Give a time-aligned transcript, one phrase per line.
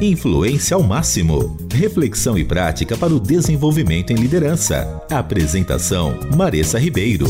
[0.00, 1.56] Influência ao máximo.
[1.72, 5.02] Reflexão e prática para o desenvolvimento em liderança.
[5.10, 7.26] Apresentação: Maressa Ribeiro.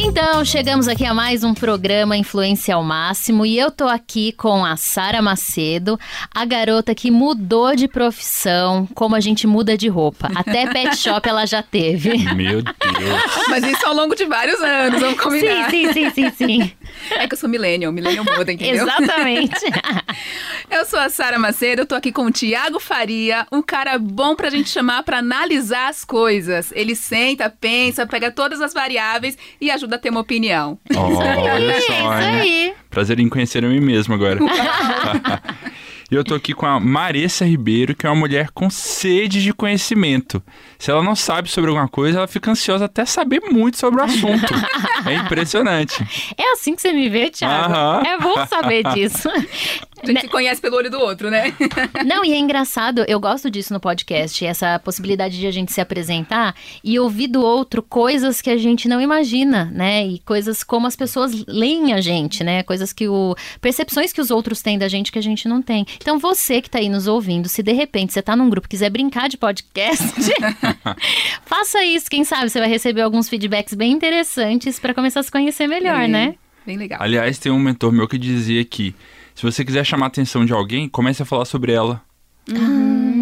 [0.00, 4.64] Então, chegamos aqui a mais um programa Influência ao Máximo e eu tô aqui com
[4.64, 5.98] a Sara Macedo,
[6.32, 10.30] a garota que mudou de profissão, como a gente muda de roupa.
[10.34, 12.16] Até pet shop ela já teve.
[12.34, 13.46] Meu Deus.
[13.48, 15.68] Mas isso ao longo de vários anos, vamos combinar.
[15.68, 16.72] Sim, sim, sim, sim, sim.
[17.10, 18.84] É que eu sou millennial, millennial muda, entendeu?
[18.84, 19.64] Exatamente.
[20.70, 24.34] eu sou a Sara Macedo, eu tô aqui com o Tiago Faria, um cara bom
[24.34, 26.72] pra gente chamar pra analisar as coisas.
[26.74, 30.78] Ele senta, pensa, pega todas as variáveis e ajuda a ter uma opinião.
[30.94, 32.74] Oh, olha É só, isso aí.
[32.90, 34.38] Prazer em conhecer a mim mesmo agora.
[36.10, 39.52] E eu tô aqui com a Maressa Ribeiro, que é uma mulher com sede de
[39.52, 40.42] conhecimento.
[40.78, 44.04] Se ela não sabe sobre alguma coisa, ela fica ansiosa até saber muito sobre o
[44.04, 44.54] assunto.
[45.06, 46.04] É impressionante.
[46.36, 47.72] É assim que você me vê, Thiago?
[47.72, 48.02] Aham.
[48.04, 49.28] É bom saber disso.
[50.02, 51.52] A gente se conhece pelo olho do outro, né?
[52.06, 55.80] Não, e é engraçado, eu gosto disso no podcast, essa possibilidade de a gente se
[55.80, 60.06] apresentar e ouvir do outro coisas que a gente não imagina, né?
[60.06, 62.62] E coisas como as pessoas leem a gente, né?
[62.62, 63.34] Coisas que o.
[63.60, 65.86] percepções que os outros têm da gente que a gente não tem.
[65.96, 68.70] Então, você que tá aí nos ouvindo, se de repente você tá num grupo e
[68.70, 70.04] quiser brincar de podcast,
[71.44, 72.10] faça isso.
[72.10, 76.02] Quem sabe você vai receber alguns feedbacks bem interessantes para começar a se conhecer melhor,
[76.02, 76.34] É, né?
[76.66, 76.98] Bem legal.
[77.02, 78.94] Aliás, tem um mentor meu que dizia que
[79.38, 82.02] se você quiser chamar a atenção de alguém, comece a falar sobre ela.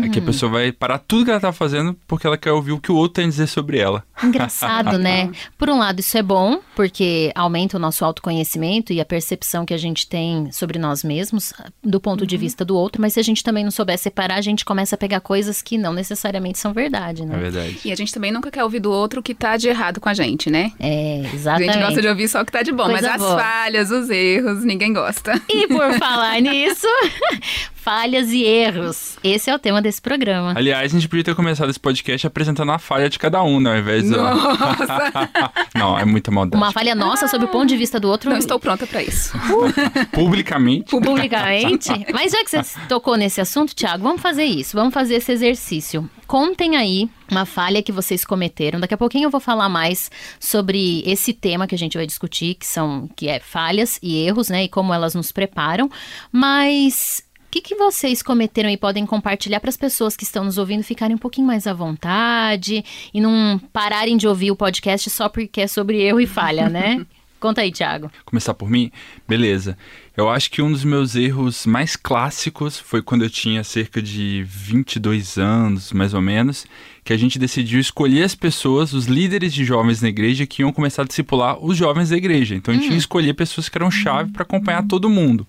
[0.04, 2.72] É que a pessoa vai parar tudo que ela tá fazendo porque ela quer ouvir
[2.72, 4.04] o que o outro tem a dizer sobre ela.
[4.22, 5.30] Engraçado, né?
[5.58, 9.74] Por um lado, isso é bom, porque aumenta o nosso autoconhecimento e a percepção que
[9.74, 13.22] a gente tem sobre nós mesmos, do ponto de vista do outro, mas se a
[13.22, 16.72] gente também não souber separar, a gente começa a pegar coisas que não necessariamente são
[16.72, 17.36] verdade, É né?
[17.36, 17.78] verdade.
[17.84, 20.08] E a gente também nunca quer ouvir do outro o que tá de errado com
[20.08, 20.72] a gente, né?
[20.78, 21.72] É, A exatamente.
[21.72, 23.38] gente gosta de ouvir só o que tá de bom, mas Coisa as boa.
[23.38, 25.32] falhas, os erros, ninguém gosta.
[25.48, 26.86] E por falar nisso,
[27.74, 29.15] falhas e erros.
[29.24, 30.52] Esse é o tema desse programa.
[30.56, 33.70] Aliás, a gente podia ter começado esse podcast apresentando a falha de cada um, né?
[33.70, 34.10] Ao invés de.
[34.10, 35.30] Nossa,
[35.74, 36.62] Não, é muita maldade.
[36.62, 38.30] Uma falha nossa sob o ponto de vista do outro.
[38.30, 39.32] não estou pronta pra isso.
[40.12, 40.90] Publicamente.
[40.90, 41.90] publicamente.
[42.12, 44.76] Mas já que você tocou nesse assunto, Thiago, vamos fazer isso.
[44.76, 46.08] Vamos fazer esse exercício.
[46.26, 48.80] Contem aí uma falha que vocês cometeram.
[48.80, 50.10] Daqui a pouquinho eu vou falar mais
[50.40, 54.48] sobre esse tema que a gente vai discutir, que são que é falhas e erros,
[54.48, 55.88] né, e como elas nos preparam.
[56.32, 57.22] Mas
[57.56, 61.16] que, que vocês cometeram e podem compartilhar para as pessoas que estão nos ouvindo ficarem
[61.16, 65.66] um pouquinho mais à vontade e não pararem de ouvir o podcast só porque é
[65.66, 67.04] sobre erro e falha, né?
[67.38, 68.10] Conta aí, Thiago.
[68.24, 68.90] Começar por mim?
[69.28, 69.76] Beleza.
[70.16, 74.42] Eu acho que um dos meus erros mais clássicos foi quando eu tinha cerca de
[74.48, 76.66] 22 anos, mais ou menos,
[77.04, 80.72] que a gente decidiu escolher as pessoas, os líderes de jovens na igreja que iam
[80.72, 82.54] começar a discipular os jovens da igreja.
[82.54, 85.46] Então a gente ia escolher pessoas que eram chave para acompanhar todo mundo.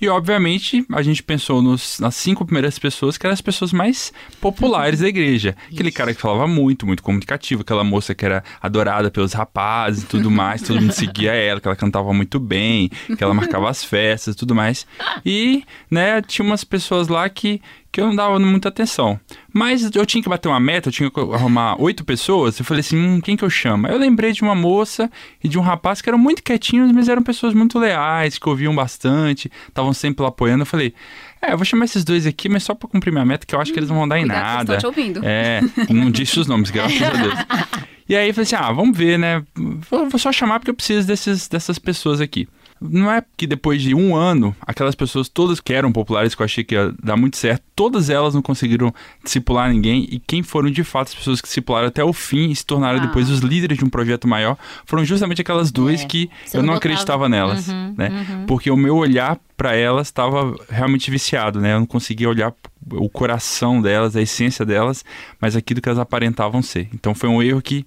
[0.00, 4.12] E, obviamente, a gente pensou nos- nas cinco primeiras pessoas que eram as pessoas mais
[4.40, 5.56] populares da igreja.
[5.72, 10.06] Aquele cara que falava muito, muito comunicativo, aquela moça que era adorada pelos rapazes e
[10.06, 13.84] tudo mais, todo mundo seguia ela, que ela cantava muito bem, que ela marcava as
[13.84, 14.86] festas e tudo mais.
[15.24, 17.60] E, né, tinha umas pessoas lá que,
[17.90, 19.18] que eu não dava muita atenção.
[19.52, 22.58] Mas eu tinha que bater uma meta, eu tinha que arrumar oito pessoas.
[22.58, 23.86] Eu falei assim, hum, quem que eu chamo?
[23.86, 25.10] Aí eu lembrei de uma moça
[25.42, 28.74] e de um rapaz que eram muito quietinhos, mas eram pessoas muito leais, que ouviam
[28.74, 30.62] bastante, estavam sempre lá apoiando.
[30.62, 30.94] Eu falei,
[31.40, 33.60] é, eu vou chamar esses dois aqui, mas só pra cumprir minha meta, que eu
[33.60, 34.76] acho que eles não vão dar em Cuidado, nada.
[34.76, 35.20] estão te ouvindo.
[35.24, 37.34] É, não disse os nomes, graças a Deus.
[38.08, 39.42] E aí eu falei assim, ah, vamos ver, né?
[39.90, 42.48] Vou, vou só chamar porque eu preciso desses, dessas pessoas aqui.
[42.80, 46.44] Não é que depois de um ano, aquelas pessoas todas que eram populares, que eu
[46.44, 48.92] achei que ia dar muito certo, todas elas não conseguiram
[49.24, 50.06] discipular ninguém.
[50.10, 52.98] E quem foram de fato as pessoas que discipularam até o fim e se tornaram
[52.98, 53.06] Ah.
[53.06, 56.62] depois os líderes de um projeto maior, foram justamente aquelas duas É, que você eu
[56.62, 58.08] não acreditava nelas, Uhum, né?
[58.30, 58.46] uhum.
[58.46, 61.72] Porque o meu olhar para elas estava realmente viciado, né?
[61.74, 62.52] Eu não conseguia olhar
[62.92, 65.02] o coração delas, a essência delas,
[65.40, 66.88] mas aquilo que elas aparentavam ser.
[66.92, 67.86] Então foi um erro que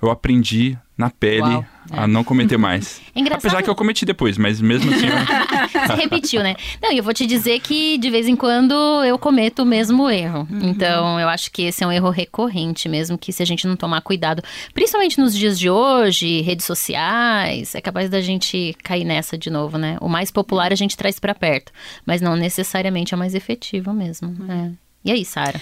[0.00, 3.00] eu aprendi na pele Uau, a não cometer mais.
[3.14, 5.06] É engraçado- Apesar que eu cometi depois, mas mesmo assim.
[5.06, 6.54] eu- Você repetiu, né?
[6.82, 8.74] Não, e eu vou te dizer que de vez em quando
[9.04, 10.46] eu cometo o mesmo erro.
[10.62, 13.76] Então, eu acho que esse é um erro recorrente mesmo, que se a gente não
[13.76, 14.42] tomar cuidado,
[14.74, 19.78] principalmente nos dias de hoje, redes sociais, é capaz da gente cair nessa de novo,
[19.78, 19.96] né?
[20.00, 21.72] O mais popular a gente traz pra perto,
[22.04, 24.36] mas não necessariamente é o mais efetivo mesmo.
[24.48, 24.70] é.
[25.02, 25.58] E aí, Sara?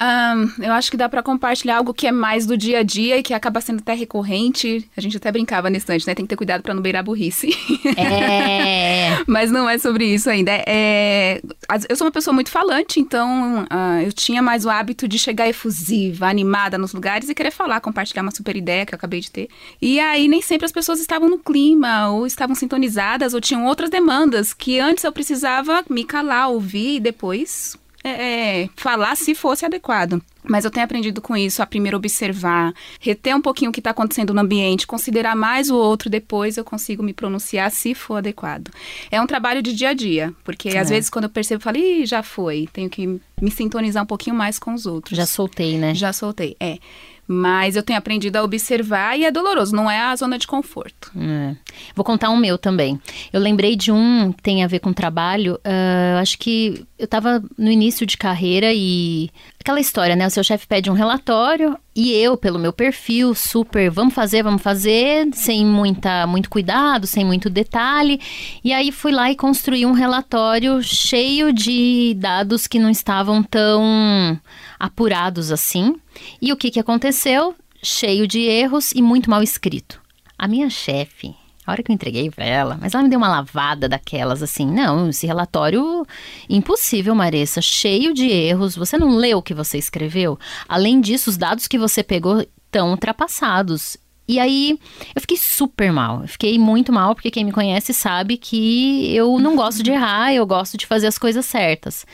[0.00, 3.16] Um, eu acho que dá para compartilhar algo que é mais do dia a dia
[3.18, 4.88] e que acaba sendo até recorrente.
[4.96, 6.14] A gente até brincava nesse instante, né?
[6.14, 7.56] Tem que ter cuidado para não beirar burrice.
[7.96, 9.22] É.
[9.26, 10.52] Mas não é sobre isso ainda.
[10.66, 11.40] É,
[11.88, 15.48] eu sou uma pessoa muito falante, então uh, eu tinha mais o hábito de chegar
[15.48, 19.30] efusiva, animada nos lugares e querer falar, compartilhar uma super ideia que eu acabei de
[19.30, 19.48] ter.
[19.80, 23.88] E aí nem sempre as pessoas estavam no clima, ou estavam sintonizadas, ou tinham outras
[23.88, 29.64] demandas que antes eu precisava me calar, ouvir e depois é, é, falar se fosse
[29.66, 30.22] adequado.
[30.48, 33.90] Mas eu tenho aprendido com isso a primeiro observar, reter um pouquinho o que está
[33.90, 38.70] acontecendo no ambiente, considerar mais o outro, depois eu consigo me pronunciar se for adequado.
[39.10, 40.78] É um trabalho de dia a dia, porque é.
[40.78, 44.06] às vezes quando eu percebo, eu falo, Ih, já foi, tenho que me sintonizar um
[44.06, 45.16] pouquinho mais com os outros.
[45.16, 45.92] Já soltei, né?
[45.92, 46.78] Já soltei, é.
[47.28, 51.10] Mas eu tenho aprendido a observar e é doloroso, não é a zona de conforto.
[51.16, 51.56] É.
[51.94, 53.00] Vou contar um meu também.
[53.32, 55.54] Eu lembrei de um que tem a ver com trabalho.
[55.56, 59.30] Uh, acho que eu estava no início de carreira e
[59.66, 60.24] aquela história, né?
[60.28, 64.62] O seu chefe pede um relatório e eu, pelo meu perfil, super, vamos fazer, vamos
[64.62, 68.20] fazer, sem muita, muito cuidado, sem muito detalhe.
[68.62, 74.40] E aí fui lá e construí um relatório cheio de dados que não estavam tão
[74.78, 75.96] apurados assim.
[76.40, 77.52] E o que, que aconteceu?
[77.82, 80.00] Cheio de erros e muito mal escrito.
[80.38, 81.34] A minha chefe,
[81.66, 84.66] a hora que eu entreguei para ela, mas ela me deu uma lavada daquelas assim,
[84.66, 86.06] não, esse relatório
[86.48, 88.76] impossível, Maressa, cheio de erros.
[88.76, 90.38] Você não leu o que você escreveu?
[90.68, 93.96] Além disso, os dados que você pegou estão ultrapassados.
[94.28, 94.76] E aí
[95.14, 96.22] eu fiquei super mal.
[96.22, 100.34] Eu fiquei muito mal, porque quem me conhece sabe que eu não gosto de errar,
[100.34, 102.04] eu gosto de fazer as coisas certas.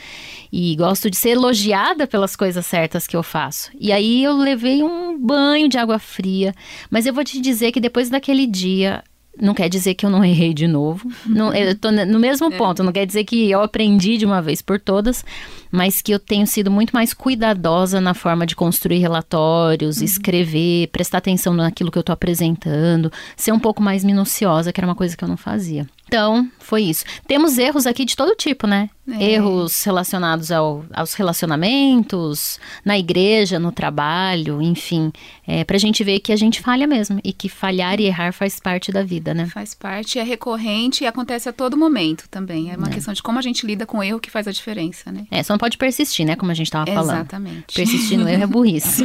[0.51, 3.71] E gosto de ser elogiada pelas coisas certas que eu faço.
[3.79, 6.53] E aí eu levei um banho de água fria.
[6.89, 9.03] Mas eu vou te dizer que depois daquele dia
[9.39, 11.09] não quer dizer que eu não errei de novo.
[11.25, 12.57] Não, eu tô no mesmo é.
[12.57, 12.83] ponto.
[12.83, 15.25] Não quer dizer que eu aprendi de uma vez por todas,
[15.73, 20.03] mas que eu tenho sido muito mais cuidadosa na forma de construir relatórios, uhum.
[20.03, 24.87] escrever, prestar atenção naquilo que eu estou apresentando, ser um pouco mais minuciosa, que era
[24.87, 25.87] uma coisa que eu não fazia.
[26.13, 27.03] Então, foi isso.
[27.27, 28.87] Temos erros aqui de todo tipo, né?
[29.07, 29.31] É.
[29.33, 35.11] Erros relacionados ao, aos relacionamentos, na igreja, no trabalho, enfim.
[35.45, 37.19] É, pra gente ver que a gente falha mesmo.
[37.23, 39.47] E que falhar e errar faz parte da vida, né?
[39.47, 42.71] Faz parte, é recorrente e acontece a todo momento também.
[42.71, 42.91] É uma é.
[42.91, 45.25] questão de como a gente lida com o erro que faz a diferença, né?
[45.31, 46.35] É, só não pode persistir, né?
[46.35, 47.19] Como a gente tava falando.
[47.19, 47.73] Exatamente.
[47.73, 49.01] Persistir no erro é burrice.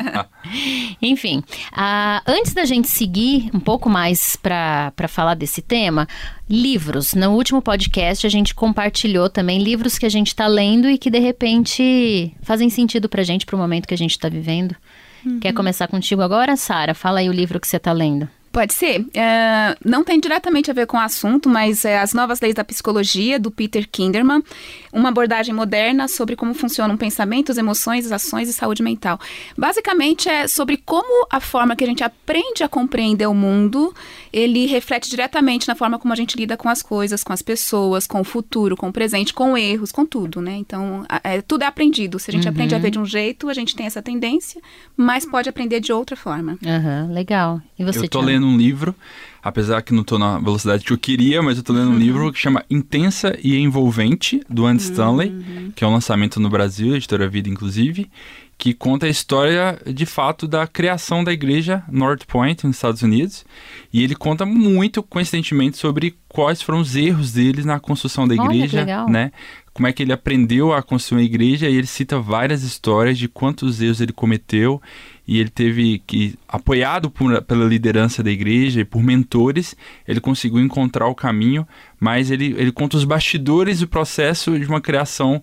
[1.02, 6.08] enfim, uh, antes da gente seguir um pouco mais para falar desse tema,
[6.48, 7.12] livros.
[7.12, 11.10] No último podcast a gente compartilhou também livros que a gente está lendo e que
[11.10, 14.74] de repente fazem sentido para a gente para o momento que a gente está vivendo.
[15.22, 15.38] Uhum.
[15.38, 16.94] Quer começar contigo agora, Sara?
[16.94, 18.26] Fala aí o livro que você está lendo.
[18.54, 19.04] Pode ser.
[19.12, 22.62] É, não tem diretamente a ver com o assunto, mas é As Novas Leis da
[22.62, 24.44] Psicologia, do Peter Kinderman,
[24.92, 29.18] uma abordagem moderna sobre como funcionam pensamentos, emoções, ações e saúde mental.
[29.58, 33.92] Basicamente é sobre como a forma que a gente aprende a compreender o mundo,
[34.32, 38.06] ele reflete diretamente na forma como a gente lida com as coisas, com as pessoas,
[38.06, 40.54] com o futuro, com o presente, com erros, com tudo, né?
[40.54, 42.20] Então, é, tudo é aprendido.
[42.20, 42.52] Se a gente uhum.
[42.52, 44.62] aprende a ver de um jeito, a gente tem essa tendência,
[44.96, 46.56] mas pode aprender de outra forma.
[46.64, 47.60] Uhum, legal.
[47.76, 48.94] E você, Eu tô lendo um livro,
[49.42, 51.98] apesar que não estou na velocidade que eu queria, mas eu estou lendo um uhum.
[51.98, 55.72] livro que chama Intensa e Envolvente, do Andy Stanley, uhum.
[55.74, 58.10] que é um lançamento no Brasil, editora Vida, inclusive,
[58.56, 63.44] que conta a história, de fato, da criação da igreja North Point, nos Estados Unidos.
[63.92, 68.82] E ele conta muito, coincidentemente, sobre quais foram os erros deles na construção da igreja,
[68.82, 69.32] Olha, né?
[69.72, 73.28] Como é que ele aprendeu a construir uma igreja e ele cita várias histórias de
[73.28, 74.80] quantos erros ele cometeu
[75.26, 79.74] e ele teve que, apoiado por, pela liderança da igreja e por mentores,
[80.06, 81.66] ele conseguiu encontrar o caminho,
[81.98, 85.42] mas ele, ele conta os bastidores do processo de uma criação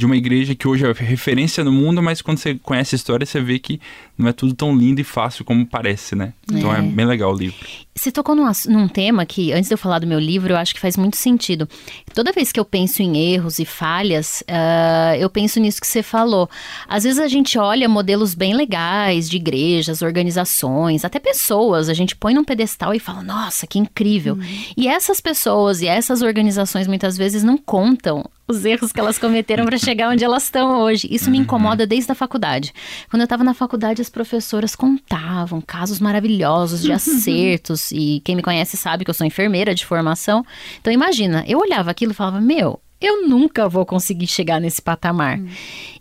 [0.00, 3.26] de uma igreja que hoje é referência no mundo, mas quando você conhece a história,
[3.26, 3.78] você vê que
[4.20, 6.32] não é tudo tão lindo e fácil como parece, né?
[6.50, 7.66] Então é, é bem legal o livro.
[7.94, 10.72] Você tocou num, num, tema que, antes de eu falar do meu livro, eu acho
[10.72, 11.68] que faz muito sentido.
[12.14, 16.02] Toda vez que eu penso em erros e falhas, uh, eu penso nisso que você
[16.02, 16.48] falou.
[16.88, 22.16] Às vezes a gente olha modelos bem legais de igrejas, organizações, até pessoas, a gente
[22.16, 24.34] põe num pedestal e fala, nossa, que incrível.
[24.34, 24.64] Uhum.
[24.76, 29.64] E essas pessoas e essas organizações muitas vezes não contam os erros que elas cometeram
[29.64, 31.08] para chegar onde elas estão hoje.
[31.10, 31.44] Isso me uhum.
[31.44, 32.72] incomoda desde a faculdade.
[33.08, 37.90] Quando eu estava na faculdade, as professoras contavam casos maravilhosos de acertos.
[37.92, 40.44] e quem me conhece sabe que eu sou enfermeira de formação.
[40.80, 45.38] Então imagina, eu olhava aquilo e falava: Meu, eu nunca vou conseguir chegar nesse patamar.
[45.38, 45.48] Hum.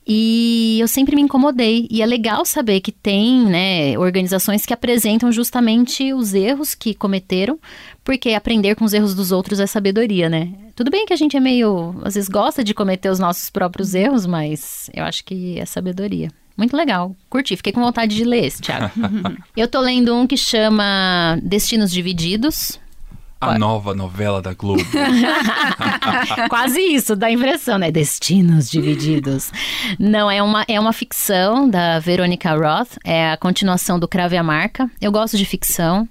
[0.06, 1.88] E eu sempre me incomodei.
[1.90, 7.58] E é legal saber que tem né, organizações que apresentam justamente os erros que cometeram,
[8.04, 10.52] porque aprender com os erros dos outros é sabedoria, né?
[10.76, 11.96] Tudo bem que a gente é meio.
[12.04, 16.30] às vezes gosta de cometer os nossos próprios erros, mas eu acho que é sabedoria.
[16.60, 17.16] Muito legal.
[17.30, 17.56] Curti.
[17.56, 18.92] Fiquei com vontade de ler esse, Thiago.
[19.56, 22.78] eu tô lendo um que chama Destinos Divididos.
[23.40, 24.84] A nova novela da Globo.
[26.50, 27.90] Quase isso, dá impressão, né?
[27.90, 29.54] Destinos divididos.
[29.98, 34.44] Não, é uma, é uma ficção da Veronica Roth, é a continuação do Crave a
[34.44, 34.92] Marca.
[35.00, 36.06] Eu gosto de ficção.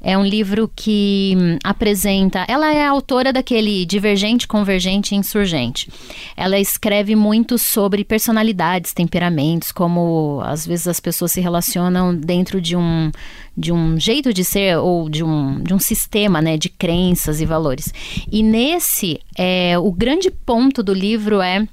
[0.00, 2.44] É um livro que hum, apresenta.
[2.48, 5.90] Ela é autora daquele Divergente, Convergente e Insurgente.
[6.36, 12.76] Ela escreve muito sobre personalidades, temperamentos, como às vezes as pessoas se relacionam dentro de
[12.76, 13.10] um,
[13.56, 17.44] de um jeito de ser ou de um, de um sistema né, de crenças e
[17.44, 17.92] valores.
[18.30, 21.66] E nesse, é, o grande ponto do livro é.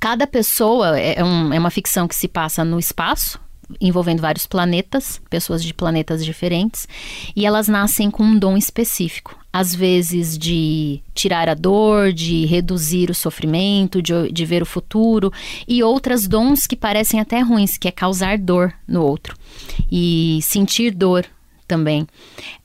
[0.00, 3.40] Cada pessoa é, é um, é uma ficção que se passa no espaço,
[3.80, 6.88] envolvendo vários planetas, pessoas de planetas diferentes,
[7.34, 9.38] e elas nascem com um dom específico.
[9.52, 15.32] Às vezes de tirar a dor, de reduzir o sofrimento, de, de ver o futuro,
[15.66, 19.36] e outras dons que parecem até ruins, que é causar dor no outro
[19.90, 21.26] e sentir dor
[21.70, 22.04] também.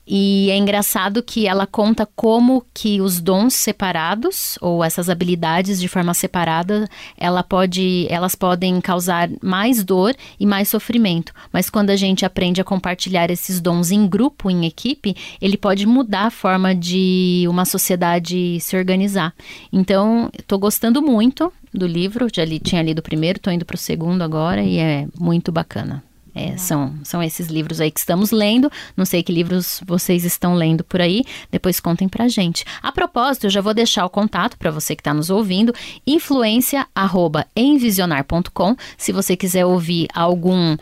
[0.04, 5.86] E é engraçado que ela conta como que os dons separados ou essas habilidades de
[5.86, 11.32] forma separada, ela pode, elas podem causar mais dor e mais sofrimento.
[11.52, 15.86] Mas quando a gente aprende a compartilhar esses dons em grupo, em equipe, ele pode
[15.86, 19.32] mudar a forma de uma sociedade se organizar.
[19.72, 23.76] Então, estou gostando muito do livro, já li, tinha lido o primeiro, estou indo para
[23.76, 26.02] o segundo agora e é muito bacana.
[26.36, 28.70] É, são, são esses livros aí que estamos lendo.
[28.94, 31.24] Não sei que livros vocês estão lendo por aí.
[31.50, 32.62] Depois contem pra gente.
[32.82, 35.72] A propósito, eu já vou deixar o contato para você que está nos ouvindo:
[36.06, 38.76] influência@envisionar.com.
[38.98, 40.78] Se você quiser ouvir algum, uh,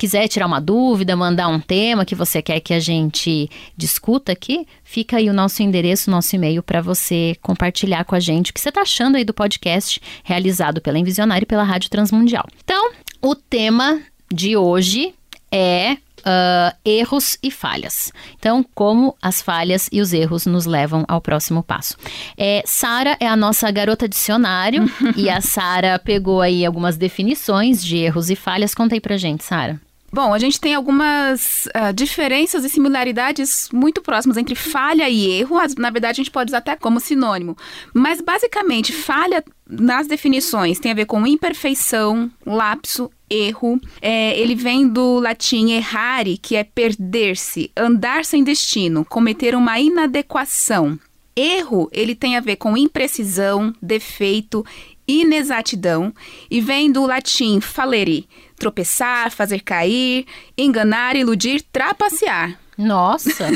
[0.00, 4.66] quiser tirar uma dúvida, mandar um tema que você quer que a gente discuta aqui,
[4.82, 8.60] fica aí o nosso endereço, nosso e-mail para você compartilhar com a gente o que
[8.60, 12.44] você está achando aí do podcast realizado pela Envisionar e pela Rádio Transmundial.
[12.64, 14.00] Então, o tema
[14.32, 15.14] de hoje
[15.50, 18.12] é uh, erros e falhas.
[18.38, 21.96] Então, como as falhas e os erros nos levam ao próximo passo.
[22.36, 24.84] É, Sara é a nossa garota dicionário
[25.16, 28.74] e a Sara pegou aí algumas definições de erros e falhas.
[28.74, 29.80] Conta aí pra gente, Sara.
[30.14, 35.56] Bom, a gente tem algumas uh, diferenças e similaridades muito próximas entre falha e erro.
[35.78, 37.56] Na verdade, a gente pode usar até como sinônimo.
[37.94, 43.80] Mas, basicamente, falha nas definições tem a ver com imperfeição, lapso, erro.
[44.02, 50.98] É, ele vem do latim errare, que é perder-se, andar sem destino, cometer uma inadequação.
[51.34, 54.62] Erro, ele tem a ver com imprecisão, defeito,
[55.06, 56.12] inexatidão
[56.50, 62.58] e vem do latim faleri, tropeçar, fazer cair, enganar, iludir, trapacear.
[62.76, 63.50] Nossa!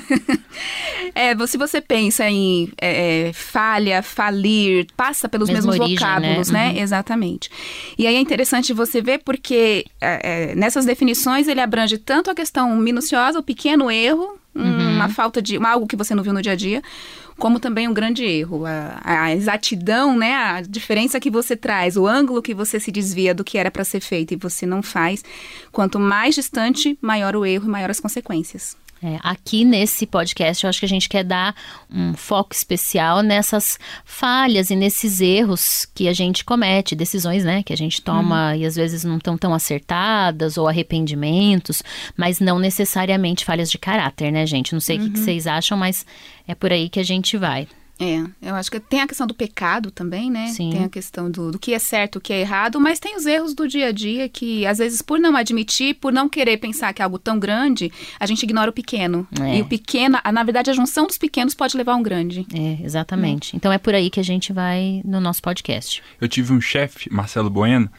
[1.14, 6.14] é, se você pensa em é, é, falha, falir, passa pelos Mesmo mesmos origem, né?
[6.18, 6.66] vocábulos, né?
[6.66, 6.74] né?
[6.74, 6.82] Uhum.
[6.82, 7.50] Exatamente.
[7.98, 12.34] E aí é interessante você ver porque é, é, nessas definições ele abrange tanto a
[12.34, 14.96] questão minuciosa, o pequeno erro, uhum.
[14.96, 15.56] uma falta de.
[15.56, 16.82] algo que você não viu no dia a dia,
[17.38, 18.64] como também um grande erro.
[18.66, 20.34] A, a, exatidão, né?
[20.34, 23.84] A diferença que você traz, o ângulo que você se desvia do que era para
[23.84, 25.24] ser feito e você não faz.
[25.70, 28.76] Quanto mais distante, maior o erro e maior as consequências.
[29.02, 31.54] É, aqui nesse podcast, eu acho que a gente quer dar
[31.90, 37.74] um foco especial nessas falhas e nesses erros que a gente comete, decisões, né, que
[37.74, 38.56] a gente toma hum.
[38.56, 41.82] e às vezes não estão tão acertadas ou arrependimentos,
[42.16, 44.72] mas não necessariamente falhas de caráter, né, gente?
[44.72, 45.06] Não sei o uhum.
[45.06, 45.24] que, que uhum.
[45.24, 46.06] vocês acham, mas
[46.48, 47.68] é por aí que a gente vai.
[47.98, 50.48] É, eu acho que tem a questão do pecado também, né?
[50.48, 50.70] Sim.
[50.70, 53.24] Tem a questão do, do que é certo, o que é errado, mas tem os
[53.24, 56.92] erros do dia a dia que, às vezes, por não admitir, por não querer pensar
[56.92, 59.26] que é algo tão grande, a gente ignora o pequeno.
[59.40, 59.58] É.
[59.58, 62.46] E o pequeno, na verdade, a junção dos pequenos pode levar a um grande.
[62.52, 63.54] É, exatamente.
[63.54, 63.56] Hum.
[63.56, 66.02] Então é por aí que a gente vai no nosso podcast.
[66.20, 67.90] Eu tive um chefe, Marcelo Bueno,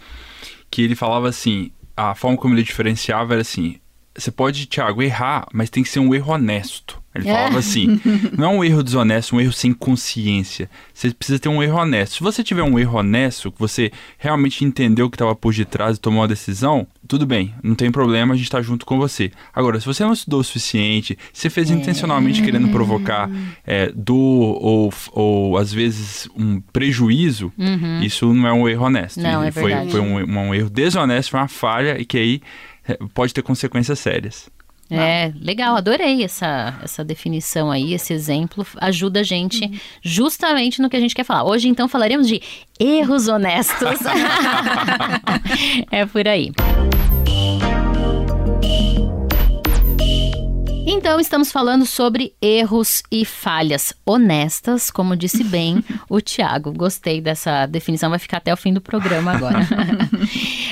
[0.70, 3.80] que ele falava assim: a forma como ele diferenciava era assim:
[4.18, 7.02] você pode, Thiago, errar, mas tem que ser um erro honesto.
[7.14, 7.60] Ele falava é.
[7.60, 8.00] assim:
[8.38, 10.70] não é um erro desonesto, um erro sem consciência.
[10.94, 12.16] Você precisa ter um erro honesto.
[12.16, 15.98] Se você tiver um erro honesto, que você realmente entendeu o que estava por detrás
[15.98, 19.32] e tomou uma decisão, tudo bem, não tem problema, a gente está junto com você.
[19.54, 21.74] Agora, se você não estudou o suficiente, você fez é.
[21.74, 23.30] intencionalmente querendo provocar
[23.66, 28.02] é, dor ou, ou, às vezes, um prejuízo, uhum.
[28.02, 29.22] isso não é um erro honesto.
[29.22, 32.42] Não, é foi, foi um, um erro desonesto, foi uma falha e que aí
[32.77, 32.77] é,
[33.14, 34.50] pode ter consequências sérias.
[34.90, 39.80] É, legal, adorei essa, essa definição aí, esse exemplo, ajuda a gente uhum.
[40.02, 41.44] justamente no que a gente quer falar.
[41.44, 42.42] Hoje, então, falaremos de
[42.80, 44.00] erros honestos.
[45.92, 46.52] é por aí.
[50.90, 56.72] Então, estamos falando sobre erros e falhas honestas, como disse bem o Tiago.
[56.72, 59.68] Gostei dessa definição, vai ficar até o fim do programa agora.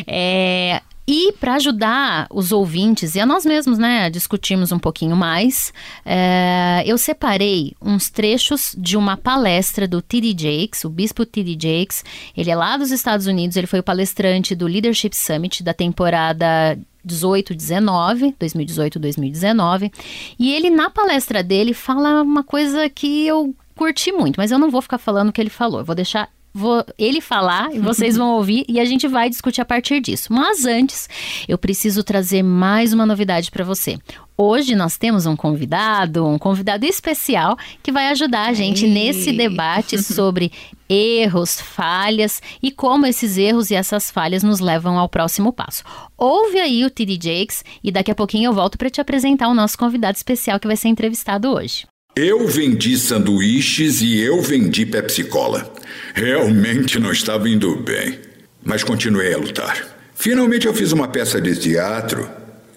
[0.08, 5.72] é, e para ajudar os ouvintes e a nós mesmos, né, discutirmos um pouquinho mais,
[6.04, 10.36] é, eu separei uns trechos de uma palestra do T.D.
[10.38, 11.52] Jakes, o bispo T.D.
[11.54, 12.04] Jakes.
[12.36, 16.78] Ele é lá dos Estados Unidos, ele foi o palestrante do Leadership Summit da temporada
[17.04, 19.92] 18, 19, 2018, 2019.
[20.40, 24.72] E ele, na palestra dele, fala uma coisa que eu curti muito, mas eu não
[24.72, 25.82] vou ficar falando o que ele falou.
[25.82, 29.60] Eu vou deixar vou ele falar e vocês vão ouvir e a gente vai discutir
[29.60, 30.32] a partir disso.
[30.32, 31.10] Mas antes,
[31.50, 34.00] eu preciso trazer mais uma novidade para você.
[34.38, 38.92] Hoje nós temos um convidado, um convidado especial que vai ajudar a gente Ei.
[38.92, 40.52] nesse debate sobre
[40.88, 45.84] erros, falhas e como esses erros e essas falhas nos levam ao próximo passo.
[46.18, 49.54] Ouve aí o TD Jakes e daqui a pouquinho eu volto para te apresentar o
[49.54, 51.86] nosso convidado especial que vai ser entrevistado hoje.
[52.18, 55.70] Eu vendi sanduíches e eu vendi Pepsi Cola.
[56.14, 58.18] Realmente não estava indo bem,
[58.64, 59.86] mas continuei a lutar.
[60.16, 62.26] Finalmente eu fiz uma peça de teatro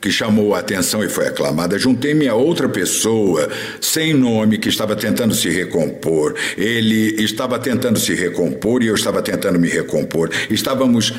[0.01, 1.79] que chamou a atenção e foi aclamada.
[1.79, 3.49] Juntei-me a outra pessoa,
[3.81, 6.35] sem nome, que estava tentando se recompor.
[6.57, 10.33] Ele estava tentando se recompor e eu estava tentando me recompor.
[10.51, 11.15] Estávamos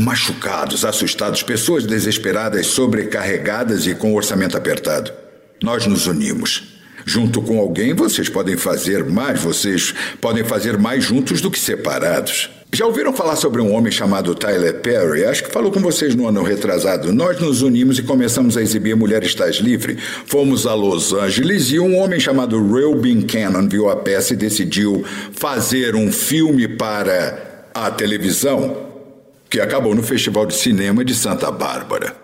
[0.00, 5.12] machucados, assustados, pessoas desesperadas, sobrecarregadas e com o orçamento apertado.
[5.62, 6.73] Nós nos unimos.
[7.04, 12.50] Junto com alguém, vocês podem fazer mais, vocês podem fazer mais juntos do que separados.
[12.74, 15.24] Já ouviram falar sobre um homem chamado Tyler Perry?
[15.24, 17.12] Acho que falou com vocês no ano retrasado.
[17.12, 19.96] Nós nos unimos e começamos a exibir Mulher Estás Livre.
[20.26, 25.04] Fomos a Los Angeles e um homem chamado Reuben Cannon viu a peça e decidiu
[25.32, 28.76] fazer um filme para a televisão
[29.48, 32.16] que acabou no Festival de Cinema de Santa Bárbara.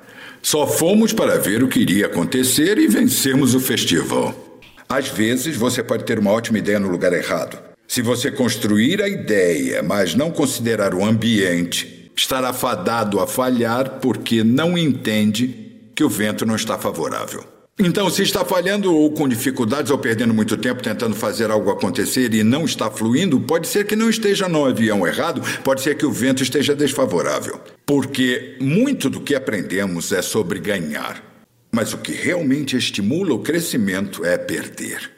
[0.43, 4.50] Só fomos para ver o que iria acontecer e vencemos o festival.
[4.91, 7.57] Às vezes você pode ter uma ótima ideia no lugar errado.
[7.87, 14.43] Se você construir a ideia, mas não considerar o ambiente, estará fadado a falhar porque
[14.43, 17.45] não entende que o vento não está favorável.
[17.79, 22.35] Então, se está falhando ou com dificuldades ou perdendo muito tempo tentando fazer algo acontecer
[22.35, 26.05] e não está fluindo, pode ser que não esteja no avião errado, pode ser que
[26.05, 27.61] o vento esteja desfavorável.
[27.87, 31.30] Porque muito do que aprendemos é sobre ganhar.
[31.71, 35.11] Mas o que realmente estimula o crescimento é perder.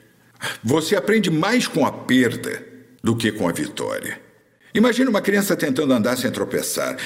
[0.62, 2.62] Você aprende mais com a perda
[3.02, 4.20] do que com a vitória.
[4.74, 6.96] Imagine uma criança tentando andar sem tropeçar.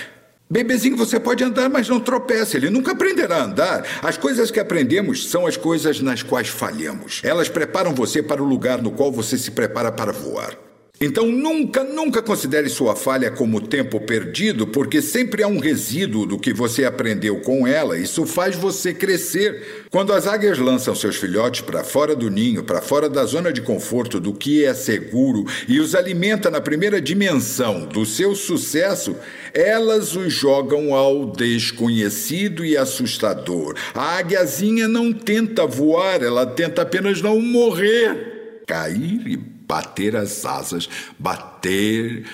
[0.48, 2.56] Bebezinho, você pode andar, mas não tropeça.
[2.56, 3.84] Ele nunca aprenderá a andar.
[4.02, 7.20] As coisas que aprendemos são as coisas nas quais falhamos.
[7.24, 10.65] Elas preparam você para o lugar no qual você se prepara para voar.
[10.98, 16.38] Então nunca, nunca considere sua falha como tempo perdido, porque sempre há um resíduo do
[16.38, 17.98] que você aprendeu com ela.
[17.98, 19.84] Isso faz você crescer.
[19.90, 23.60] Quando as águias lançam seus filhotes para fora do ninho, para fora da zona de
[23.60, 29.14] conforto do que é seguro e os alimenta na primeira dimensão do seu sucesso,
[29.52, 33.74] elas os jogam ao desconhecido e assustador.
[33.92, 40.88] A águiazinha não tenta voar, ela tenta apenas não morrer, cair e bater as asas,
[41.18, 42.24] bater,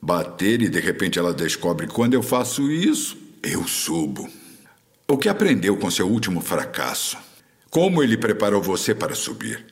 [0.00, 4.28] bater, e de repente ela descobre: quando eu faço isso, eu subo.
[5.06, 7.18] O que aprendeu com seu último fracasso?
[7.70, 9.64] Como ele preparou você para subir?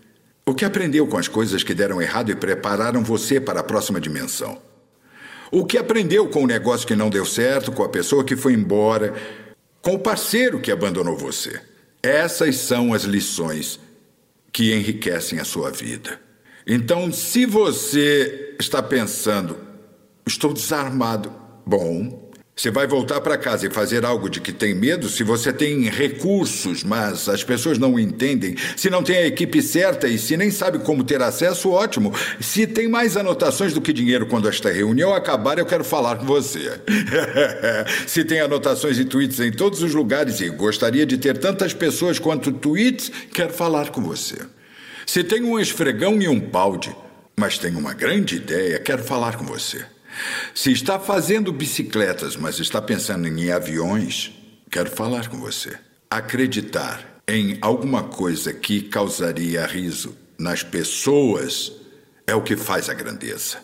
[0.45, 4.01] O que aprendeu com as coisas que deram errado e prepararam você para a próxima
[4.01, 4.61] dimensão?
[5.51, 8.53] O que aprendeu com o negócio que não deu certo, com a pessoa que foi
[8.53, 9.15] embora,
[9.83, 11.61] com o parceiro que abandonou você?
[12.03, 13.79] Essas são as lições
[14.53, 16.21] que enriquecem a sua vida.
[16.67, 19.57] Então, se você está pensando,
[20.27, 21.33] estou desarmado,
[21.67, 25.51] bom, você vai voltar para casa e fazer algo de que tem medo se você
[25.51, 28.55] tem recursos, mas as pessoas não entendem.
[28.77, 32.13] Se não tem a equipe certa e se nem sabe como ter acesso, ótimo.
[32.39, 36.27] Se tem mais anotações do que dinheiro quando esta reunião acabar, eu quero falar com
[36.27, 36.79] você.
[38.07, 42.19] se tem anotações e tweets em todos os lugares e gostaria de ter tantas pessoas
[42.19, 44.37] quanto tweets, quero falar com você.
[45.13, 46.95] Se tem um esfregão e um balde,
[47.37, 49.85] mas tem uma grande ideia, quero falar com você.
[50.55, 54.31] Se está fazendo bicicletas, mas está pensando em aviões,
[54.71, 55.77] quero falar com você.
[56.09, 61.73] Acreditar em alguma coisa que causaria riso nas pessoas
[62.25, 63.59] é o que faz a grandeza.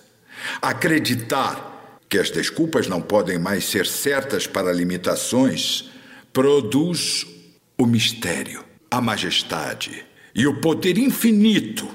[0.61, 5.91] Acreditar que as desculpas não podem mais ser certas para limitações
[6.33, 7.25] produz
[7.79, 10.05] o mistério, a majestade
[10.37, 11.89] e o poder infinito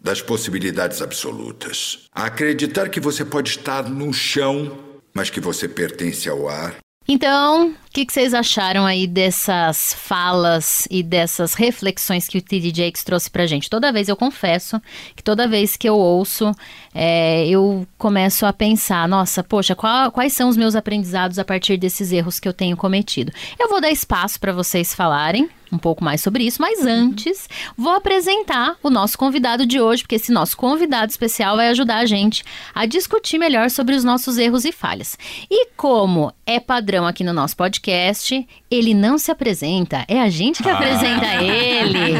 [0.00, 2.06] das possibilidades absolutas.
[2.10, 4.78] Acreditar que você pode estar no chão,
[5.14, 10.88] mas que você pertence ao ar então, o que, que, vocês acharam aí dessas falas
[10.90, 12.72] e dessas reflexões que o T.D.
[12.74, 13.68] Jakes trouxe pra gente?
[13.68, 14.80] Toda vez eu confesso
[15.14, 16.56] que toda vez que eu ouço,
[16.94, 21.76] é, eu começo a pensar, nossa, poxa, qual, quais são os meus aprendizados a partir
[21.76, 23.30] desses erros que eu tenho cometido?
[23.60, 27.94] Eu vou dar espaço para vocês falarem, um pouco mais sobre isso, mas antes vou
[27.94, 32.44] apresentar o nosso convidado de hoje, porque esse nosso convidado especial vai ajudar a gente
[32.74, 35.18] a discutir melhor sobre os nossos erros e falhas.
[35.50, 37.81] E como é padrão aqui no nosso podcast,
[38.70, 40.74] ele não se apresenta, é a gente que ah.
[40.74, 42.12] apresenta ele.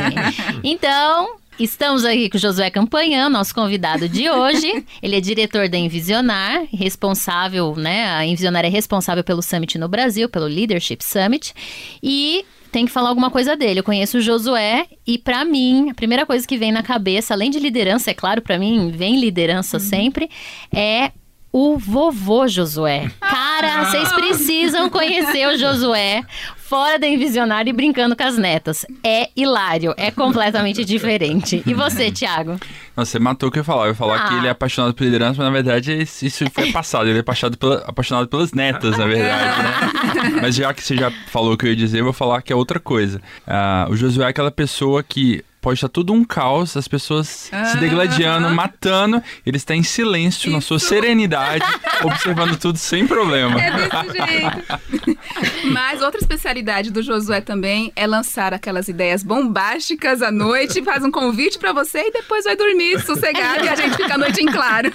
[0.65, 4.85] Então, Estamos aqui com o Josué Campanhã, nosso convidado de hoje.
[5.03, 8.07] Ele é diretor da Envisionar, responsável, né?
[8.07, 11.55] A Envisionar é responsável pelo Summit no Brasil, pelo Leadership Summit.
[12.03, 13.81] E tem que falar alguma coisa dele.
[13.81, 17.51] Eu conheço o Josué e para mim, a primeira coisa que vem na cabeça, além
[17.51, 19.83] de liderança, é claro, para mim vem liderança uhum.
[19.83, 20.31] sempre,
[20.75, 21.13] é
[21.53, 23.11] o vovô Josué.
[23.21, 26.25] Cara, vocês precisam conhecer o Josué
[26.57, 28.87] fora da Envisionário e brincando com as netas.
[29.05, 31.63] É hilário, é completamente diferente.
[31.67, 32.59] E você, Thiago?
[32.97, 33.85] Não, você matou o que eu ia falar.
[33.85, 34.29] Eu ia falar ah.
[34.29, 37.07] que ele é apaixonado por liderança, mas na verdade isso foi passado.
[37.07, 40.41] Ele é apaixonado, pela, apaixonado pelas netas, na verdade, né?
[40.41, 42.53] Mas já que você já falou o que eu ia dizer, eu vou falar que
[42.53, 43.21] é outra coisa.
[43.47, 47.67] Uh, o Josué é aquela pessoa que pode estar tudo um caos, as pessoas ah,
[47.67, 50.51] se degladiando, matando, ele está em silêncio, Isso.
[50.51, 51.65] na sua serenidade,
[52.03, 53.63] observando tudo sem problema.
[53.63, 55.19] É desse jeito.
[55.73, 61.13] Mas outra especialidade do Josué também é lançar aquelas ideias bombásticas à noite, faz um
[61.13, 64.47] convite para você e depois vai dormir sossegado e a gente fica a noite em
[64.47, 64.91] claro.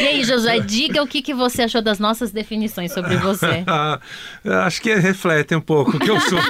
[0.00, 3.62] e aí, Josué, diga o que, que você achou das nossas definições sobre você.
[4.64, 6.40] Acho que reflete um pouco o que eu sou,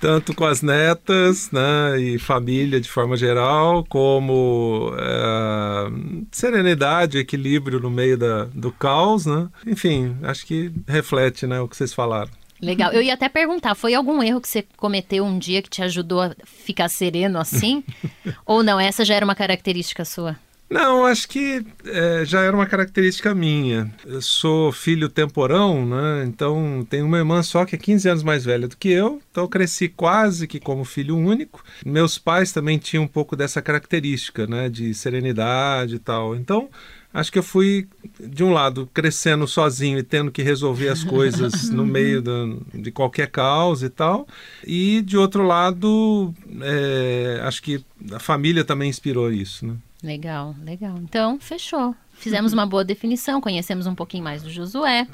[0.00, 7.90] tanto com as netas né, e família de forma geral, como é, serenidade, equilíbrio no
[7.90, 9.48] meio da, do caos, né?
[9.66, 12.30] Enfim, acho que reflete né, o que vocês falaram.
[12.60, 12.92] Legal.
[12.92, 16.20] Eu ia até perguntar, foi algum erro que você cometeu um dia que te ajudou
[16.20, 17.82] a ficar sereno assim?
[18.46, 18.78] Ou não?
[18.78, 20.36] Essa já era uma característica sua?
[20.72, 23.92] Não, acho que é, já era uma característica minha.
[24.06, 26.24] Eu sou filho temporão, né?
[26.26, 29.20] Então tenho uma irmã só que é 15 anos mais velha do que eu.
[29.30, 31.62] Então eu cresci quase que como filho único.
[31.84, 34.70] Meus pais também tinham um pouco dessa característica, né?
[34.70, 36.34] De serenidade e tal.
[36.34, 36.70] Então
[37.12, 37.86] acho que eu fui,
[38.18, 42.90] de um lado, crescendo sozinho e tendo que resolver as coisas no meio do, de
[42.90, 44.26] qualquer caos e tal.
[44.66, 49.74] E, de outro lado, é, acho que a família também inspirou isso, né?
[50.02, 50.96] Legal, legal.
[50.98, 51.94] Então, fechou.
[52.14, 55.06] Fizemos uma boa definição, conhecemos um pouquinho mais do Josué.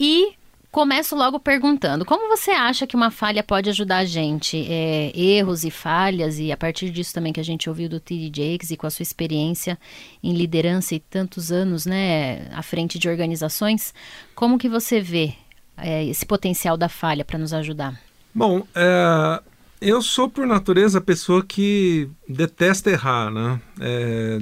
[0.00, 0.34] E
[0.70, 4.66] começo logo perguntando: como você acha que uma falha pode ajudar a gente?
[4.68, 8.32] É, erros e falhas, e a partir disso também que a gente ouviu do T.D.
[8.34, 9.78] Jakes e com a sua experiência
[10.22, 13.92] em liderança e tantos anos né, à frente de organizações,
[14.34, 15.34] como que você vê
[15.76, 18.00] é, esse potencial da falha para nos ajudar?
[18.34, 19.42] Bom, é,
[19.82, 23.60] eu sou, por natureza, a pessoa que detesta errar, né?
[23.80, 24.38] É,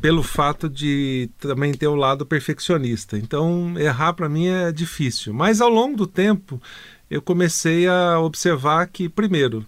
[0.00, 3.16] pelo fato de também ter o lado perfeccionista.
[3.16, 5.32] Então, errar para mim é difícil.
[5.32, 6.60] Mas ao longo do tempo,
[7.08, 9.64] eu comecei a observar que, primeiro,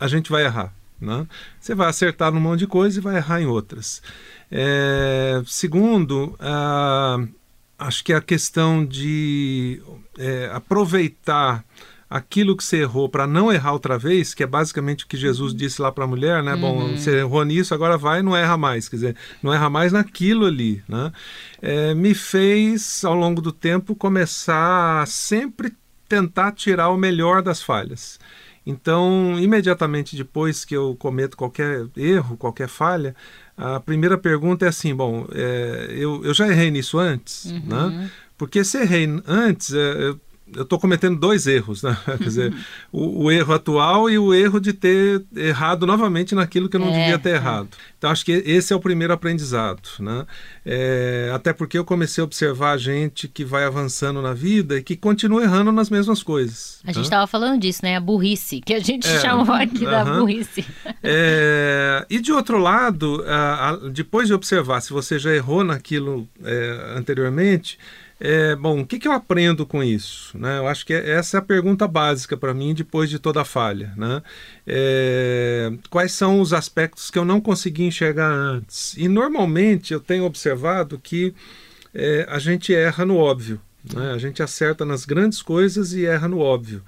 [0.00, 0.72] a gente vai errar.
[1.00, 1.26] Né?
[1.60, 4.02] Você vai acertar num monte de coisa e vai errar em outras.
[4.50, 6.36] É, segundo,
[7.78, 9.82] acho que a questão de
[10.18, 11.64] é, aproveitar
[12.14, 15.50] aquilo que você errou para não errar outra vez, que é basicamente o que Jesus
[15.50, 15.58] uhum.
[15.58, 16.54] disse lá para a mulher, né?
[16.54, 16.60] Uhum.
[16.60, 18.88] Bom, você errou nisso, agora vai e não erra mais.
[18.88, 21.10] Quer dizer, não erra mais naquilo ali, né?
[21.60, 25.72] É, me fez, ao longo do tempo, começar a sempre
[26.08, 28.20] tentar tirar o melhor das falhas.
[28.64, 33.16] Então, imediatamente depois que eu cometo qualquer erro, qualquer falha,
[33.56, 37.58] a primeira pergunta é assim: bom, é, eu, eu já errei nisso antes, né?
[37.76, 37.90] uhum.
[37.90, 38.10] né?
[38.38, 40.20] Porque se errei antes, é, eu
[40.54, 41.96] eu estou cometendo dois erros, né?
[42.04, 42.54] Quer dizer,
[42.92, 46.88] o, o, erro atual e o erro de ter errado novamente naquilo que eu não
[46.88, 47.34] é, devia ter é.
[47.34, 47.68] errado.
[47.98, 50.26] Então, acho que esse é o primeiro aprendizado, né?
[50.64, 54.96] É, até porque eu comecei a observar gente que vai avançando na vida e que
[54.96, 56.80] continua errando nas mesmas coisas.
[56.84, 57.96] A gente estava falando disso, né?
[57.96, 60.04] A burrice, que a gente é, chamou aqui uh -huh.
[60.04, 60.64] da burrice.
[61.02, 66.28] É, e de outro lado, a, a, depois de observar se você já errou naquilo
[66.42, 67.78] é, anteriormente,
[68.20, 70.38] é, bom, o que, que, eu aprendo com isso?
[70.38, 70.58] Né?
[70.58, 73.92] Eu acho que essa é a pergunta básica para mim depois de toda a falha.
[73.96, 74.22] Né?
[74.66, 78.94] É, quais são os aspectos que eu não consegui enxergar antes?
[78.96, 81.34] E normalmente eu tenho observado que
[81.92, 83.60] é, a gente erra no óbvio.
[83.92, 84.12] Né?
[84.12, 86.82] A gente acerta nas grandes coisas e erra no óbvio.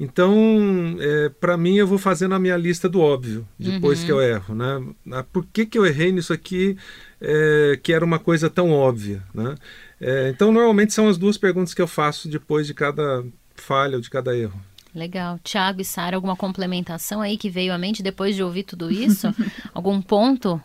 [0.00, 4.06] Então, é, para mim, eu vou fazendo a minha lista do óbvio, depois Uhum.
[4.06, 4.54] que eu erro.
[4.54, 4.82] Né?
[5.12, 6.74] Ah, Por que, que eu errei nisso aqui,
[7.20, 9.22] é, que era uma coisa tão óbvia?
[9.34, 9.54] Né?
[10.00, 14.00] É, então, normalmente são as duas perguntas que eu faço depois de cada falha ou
[14.00, 14.58] de cada erro.
[14.94, 15.38] Legal.
[15.44, 19.32] Tiago e Sara, alguma complementação aí que veio à mente depois de ouvir tudo isso?
[19.72, 20.60] Algum ponto?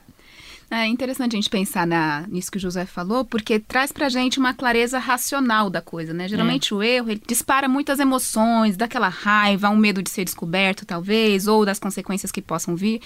[0.69, 4.39] É interessante a gente pensar na, nisso que o José falou, porque traz pra gente
[4.39, 6.27] uma clareza racional da coisa, né?
[6.27, 11.47] Geralmente o erro, ele dispara muitas emoções, daquela raiva, um medo de ser descoberto, talvez,
[11.47, 12.99] ou das consequências que possam vir.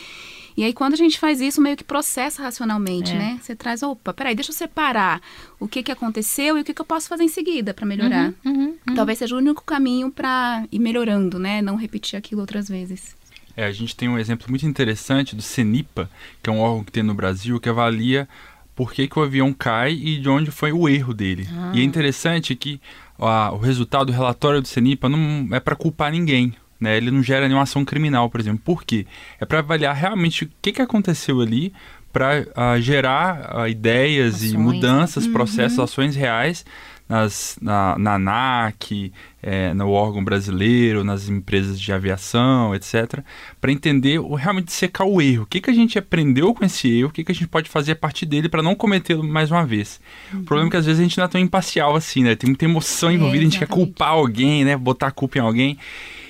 [0.58, 3.17] E aí, quando a gente faz isso, meio que processa racionalmente, É.
[3.17, 3.39] né?
[3.41, 5.22] Você traz, opa, peraí, deixa eu separar
[5.60, 8.34] o que, que aconteceu e o que, que eu posso fazer em seguida pra melhorar.
[8.43, 11.62] Uhum, Talvez seja o único caminho pra ir melhorando, né?
[11.62, 13.15] Não repetir aquilo outras vezes.
[13.60, 16.10] É, a gente tem um exemplo muito interessante do CENIPA,
[16.41, 18.26] que é um órgão que tem no Brasil, que avalia
[18.74, 21.45] por que, que o avião cai e de onde foi o erro dele.
[21.74, 22.80] E é interessante que
[23.19, 26.54] ah, o resultado do relatório do CENIPA não é para culpar ninguém.
[26.80, 26.95] Né?
[26.95, 28.62] Ele não gera nenhuma ação criminal, por exemplo.
[28.63, 29.06] Por quê?
[29.41, 31.74] É para avaliar realmente o que, que aconteceu ali
[32.13, 36.65] para gerar ah, ideias e Ações, mudanças, processos, ações reais
[37.10, 43.22] nas, na, na ANAC, é, no órgão brasileiro, nas empresas de aviação, etc.,
[43.60, 45.43] para entender o, realmente secar o erro.
[45.43, 47.67] O que, que a gente aprendeu com esse erro, o que, que a gente pode
[47.69, 50.00] fazer a partir dele para não cometê-lo mais uma vez.
[50.34, 52.36] O problema é que às vezes a gente não é tão imparcial assim, né?
[52.36, 53.88] Tem muita emoção É, envolvida, a gente quer exatamente.
[53.88, 54.78] culpar alguém, né?
[54.78, 55.78] Botar a culpa em alguém.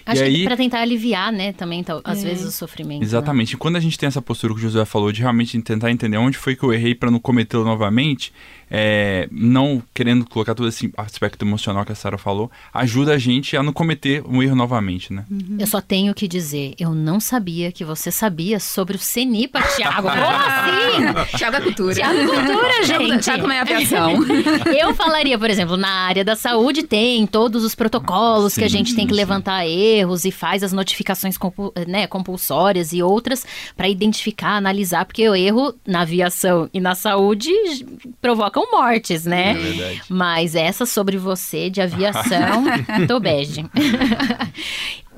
[0.05, 2.29] Acho e que aí, para tentar aliviar, né, também, tal- às É.
[2.29, 2.99] vezes, o sofrimento.
[3.01, 3.05] né?
[3.05, 3.53] Exatamente.
[3.53, 6.17] E quando a gente tem essa postura que o José falou de realmente tentar entender
[6.17, 8.33] onde foi que eu errei para não cometê-lo novamente,
[8.71, 13.55] é, não querendo colocar todo esse aspecto emocional que a Sara falou, ajuda a gente
[13.57, 15.25] a não cometer um erro novamente, né?
[15.57, 20.07] Eu só tenho que dizer, eu não sabia que você sabia sobre o Cenipa, Tiago.
[20.09, 21.37] Como assim?
[21.37, 21.95] Tiago é cultura.
[21.95, 23.23] Tiago Cultura, gente.
[23.23, 24.13] Tiago também é aviação.
[24.79, 28.77] Eu falaria, por exemplo, na área da saúde tem todos os protocolos que a Sim,
[28.77, 29.17] gente tem que sim.
[29.17, 35.27] levantar erros e faz as notificações compu- né, compulsórias e outras para identificar, analisar, porque
[35.27, 37.85] o erro na aviação e na saúde j-
[38.59, 39.51] provocam mortes, né?
[39.51, 40.01] É verdade.
[40.09, 42.63] Mas essa sobre você de aviação,
[43.07, 43.65] tô bege.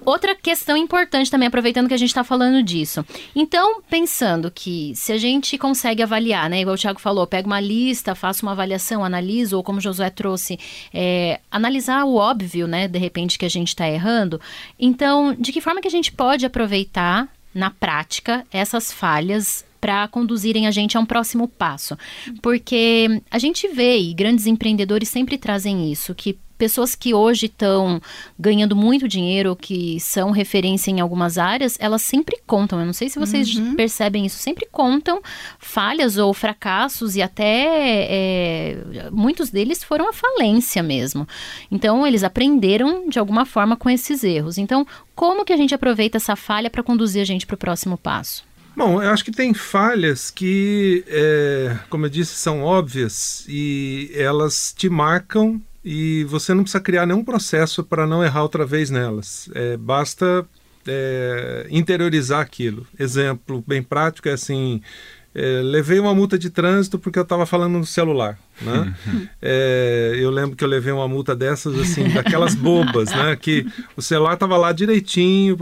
[0.03, 3.05] Outra questão importante também, aproveitando que a gente está falando disso.
[3.35, 6.61] Então, pensando que se a gente consegue avaliar, né?
[6.61, 10.09] Igual o Thiago falou, pega uma lista, faça uma avaliação, analiso, ou como o Josué
[10.09, 10.59] trouxe,
[10.91, 12.87] é, analisar o óbvio, né?
[12.87, 14.41] De repente que a gente está errando.
[14.79, 20.67] Então, de que forma que a gente pode aproveitar na prática essas falhas para conduzirem
[20.67, 21.97] a gente a um próximo passo.
[22.41, 27.99] Porque a gente vê, e grandes empreendedores sempre trazem isso, que pessoas que hoje estão
[28.37, 32.79] ganhando muito dinheiro, que são referência em algumas áreas, elas sempre contam.
[32.79, 35.23] Eu não sei se vocês percebem isso, sempre contam
[35.57, 38.77] falhas ou fracassos e até é,
[39.11, 41.27] muitos deles foram à falência mesmo.
[41.71, 44.59] Então eles aprenderam de alguma forma com esses erros.
[44.59, 47.97] Então como que a gente aproveita essa falha para conduzir a gente para o próximo
[47.97, 48.50] passo?
[48.75, 54.73] Bom, eu acho que tem falhas que, é, como eu disse, são óbvias e elas
[54.75, 59.49] te marcam e você não precisa criar nenhum processo para não errar outra vez nelas.
[59.53, 60.45] É, basta
[60.87, 62.87] é, interiorizar aquilo.
[62.97, 64.81] Exemplo bem prático é assim:
[65.33, 68.37] é, levei uma multa de trânsito porque eu estava falando no celular.
[68.61, 68.93] Né?
[69.41, 73.35] É, eu lembro que eu levei uma multa dessas, assim, daquelas bobas, né?
[73.35, 73.65] Que
[73.95, 75.57] o celular estava lá direitinho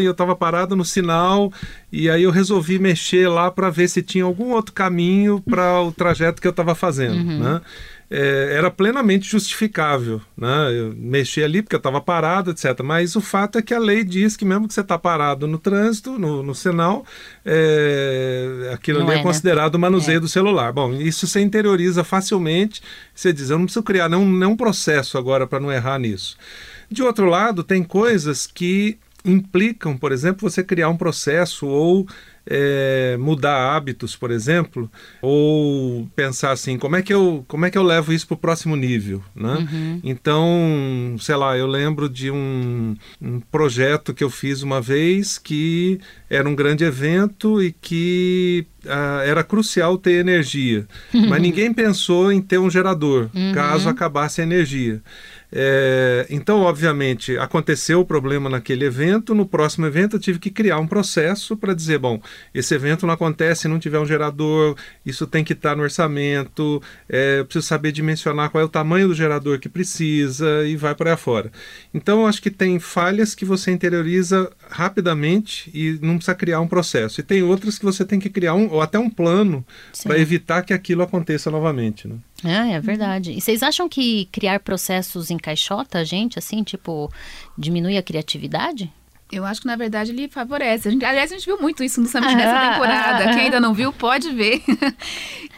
[0.00, 1.52] e eu estava parado no sinal
[1.90, 5.92] e aí eu resolvi mexer lá para ver se tinha algum outro caminho para o
[5.92, 7.60] trajeto que eu estava fazendo, né?
[8.14, 10.70] É, era plenamente justificável, né?
[10.70, 12.82] Eu mexi ali porque eu estava parado, etc.
[12.84, 15.56] Mas o fato é que a lei diz que mesmo que você está parado no
[15.56, 17.06] trânsito, no, no sinal,
[17.42, 19.22] é, aquilo Não ali é, é, né?
[19.22, 20.74] considerado manuseio do celular.
[20.74, 22.82] Bom, isso você interioriza facilmente.
[23.14, 26.36] Você diz, eu não preciso criar nenhum, nenhum processo agora para não errar nisso.
[26.90, 32.06] De outro lado, tem coisas que implicam, por exemplo, você criar um processo ou
[32.46, 37.78] é, mudar hábitos, por exemplo, ou pensar assim, como é que eu, como é que
[37.78, 39.68] eu levo isso para o próximo nível, né?
[40.02, 46.00] Então, sei lá, eu lembro de um, um projeto que eu fiz uma vez que
[46.28, 50.86] era um grande evento e que ah, era crucial ter energia,
[51.28, 55.02] mas ninguém pensou em ter um gerador caso acabasse a energia.
[55.54, 59.34] É, então, obviamente, aconteceu o problema naquele evento.
[59.34, 62.20] No próximo evento, eu tive que criar um processo para dizer: bom,
[62.54, 66.82] esse evento não acontece se não tiver um gerador, isso tem que estar no orçamento,
[67.06, 71.06] é, preciso saber dimensionar qual é o tamanho do gerador que precisa e vai por
[71.06, 71.52] aí afora.
[71.92, 77.20] Então, acho que tem falhas que você interioriza rapidamente e não precisa criar um processo.
[77.20, 79.64] E tem outras que você tem que criar um, ou até um plano
[80.02, 82.08] para evitar que aquilo aconteça novamente.
[82.08, 82.16] Né?
[82.44, 83.32] É, é verdade.
[83.32, 87.10] E vocês acham que criar processos encaixota a gente, assim, tipo,
[87.56, 88.92] diminui a criatividade?
[89.30, 90.88] Eu acho que, na verdade, ele favorece.
[90.88, 93.24] A gente, aliás, a gente viu muito isso no Summit dessa ah, temporada.
[93.24, 94.62] Ah, Quem ainda não viu, pode ver.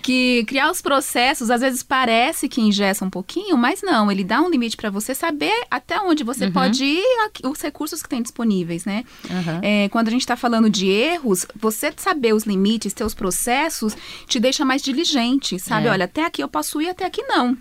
[0.04, 4.12] Que criar os processos, às vezes, parece que ingessa um pouquinho, mas não.
[4.12, 6.52] Ele dá um limite para você saber até onde você uhum.
[6.52, 7.02] pode ir,
[7.42, 9.02] os recursos que tem disponíveis, né?
[9.30, 9.60] Uhum.
[9.62, 13.96] É, quando a gente está falando de erros, você saber os limites, ter os processos,
[14.28, 15.86] te deixa mais diligente, sabe?
[15.86, 15.90] É.
[15.90, 17.56] Olha, até aqui eu posso ir, até aqui não.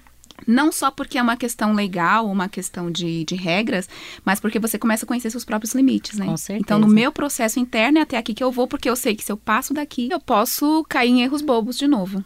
[0.45, 3.87] Não só porque é uma questão legal, uma questão de, de regras,
[4.25, 6.25] mas porque você começa a conhecer seus próprios limites, né?
[6.25, 6.59] Com certeza.
[6.59, 9.23] Então, no meu processo interno é até aqui que eu vou, porque eu sei que
[9.23, 12.21] se eu passo daqui, eu posso cair em erros bobos de novo.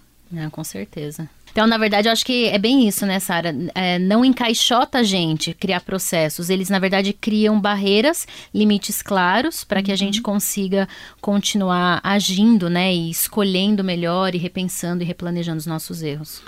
[0.51, 1.29] Com certeza.
[1.51, 3.55] Então, na verdade, eu acho que é bem isso, né, Sara?
[3.73, 6.51] É, não encaixota a gente criar processos.
[6.51, 10.23] Eles, na verdade, criam barreiras, limites claros para que a gente uhum.
[10.23, 10.87] consiga
[11.19, 12.93] continuar agindo, né?
[12.93, 16.43] E escolhendo melhor e repensando e replanejando os nossos erros.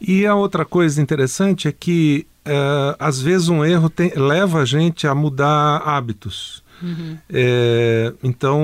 [0.00, 4.64] E a outra coisa interessante é que é, às vezes um erro tem, leva a
[4.64, 6.61] gente a mudar hábitos.
[6.82, 7.16] Uhum.
[7.30, 8.60] É, então,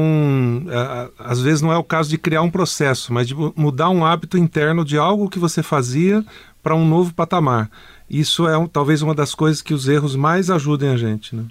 [0.69, 4.05] é, às vezes não é o caso de criar um processo, mas de mudar um
[4.05, 6.25] hábito interno de algo que você fazia
[6.63, 7.71] para um novo patamar.
[8.11, 11.37] Isso é talvez uma das coisas que os erros mais ajudem a gente.
[11.37, 11.45] Né?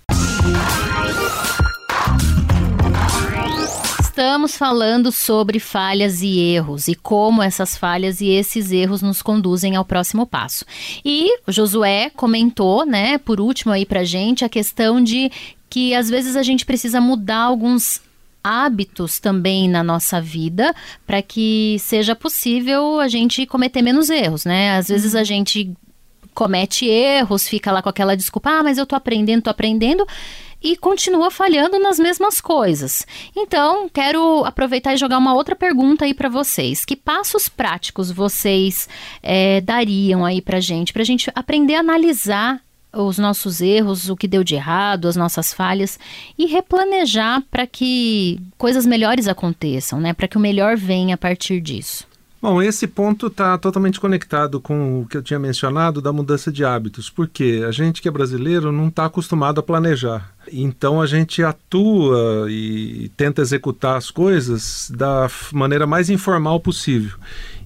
[4.17, 9.75] estamos falando sobre falhas e erros e como essas falhas e esses erros nos conduzem
[9.75, 10.65] ao próximo passo.
[11.06, 15.32] E Josué comentou, né, por último aí pra gente, a questão de
[15.69, 18.01] que às vezes a gente precisa mudar alguns
[18.43, 20.73] hábitos também na nossa vida
[21.06, 24.77] para que seja possível a gente cometer menos erros, né?
[24.77, 25.73] Às vezes a gente
[26.34, 30.06] comete erros, fica lá com aquela desculpa, ah, mas eu tô aprendendo, tô aprendendo
[30.62, 33.06] e continua falhando nas mesmas coisas.
[33.36, 36.86] Então, quero aproveitar e jogar uma outra pergunta aí para vocês.
[36.86, 38.88] Que passos práticos vocês
[39.21, 42.62] é, dariam aí para gente, para a gente aprender a analisar
[42.93, 46.00] os nossos erros, o que deu de errado, as nossas falhas
[46.38, 50.13] e replanejar para que coisas melhores aconteçam, né?
[50.13, 52.08] Para que o melhor venha a partir disso.
[52.39, 56.63] Bom, esse ponto está totalmente conectado com o que eu tinha mencionado da mudança de
[56.63, 60.32] hábitos, porque a gente que é brasileiro não está acostumado a planejar.
[60.54, 67.17] Então a gente atua e tenta executar as coisas da maneira mais informal possível.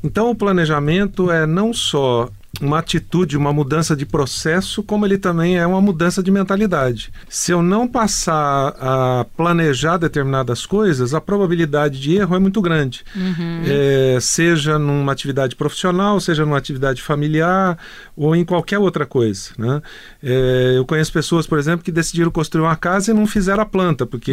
[0.01, 2.29] Então o planejamento é não só
[2.61, 7.11] uma atitude, uma mudança de processo, como ele também é uma mudança de mentalidade.
[7.27, 13.03] Se eu não passar a planejar determinadas coisas, a probabilidade de erro é muito grande.
[13.15, 13.61] Uhum.
[13.65, 17.77] É, seja numa atividade profissional, seja numa atividade familiar
[18.15, 19.51] ou em qualquer outra coisa.
[19.57, 19.81] Né?
[20.23, 23.65] É, eu conheço pessoas, por exemplo, que decidiram construir uma casa e não fizeram a
[23.65, 24.31] planta, porque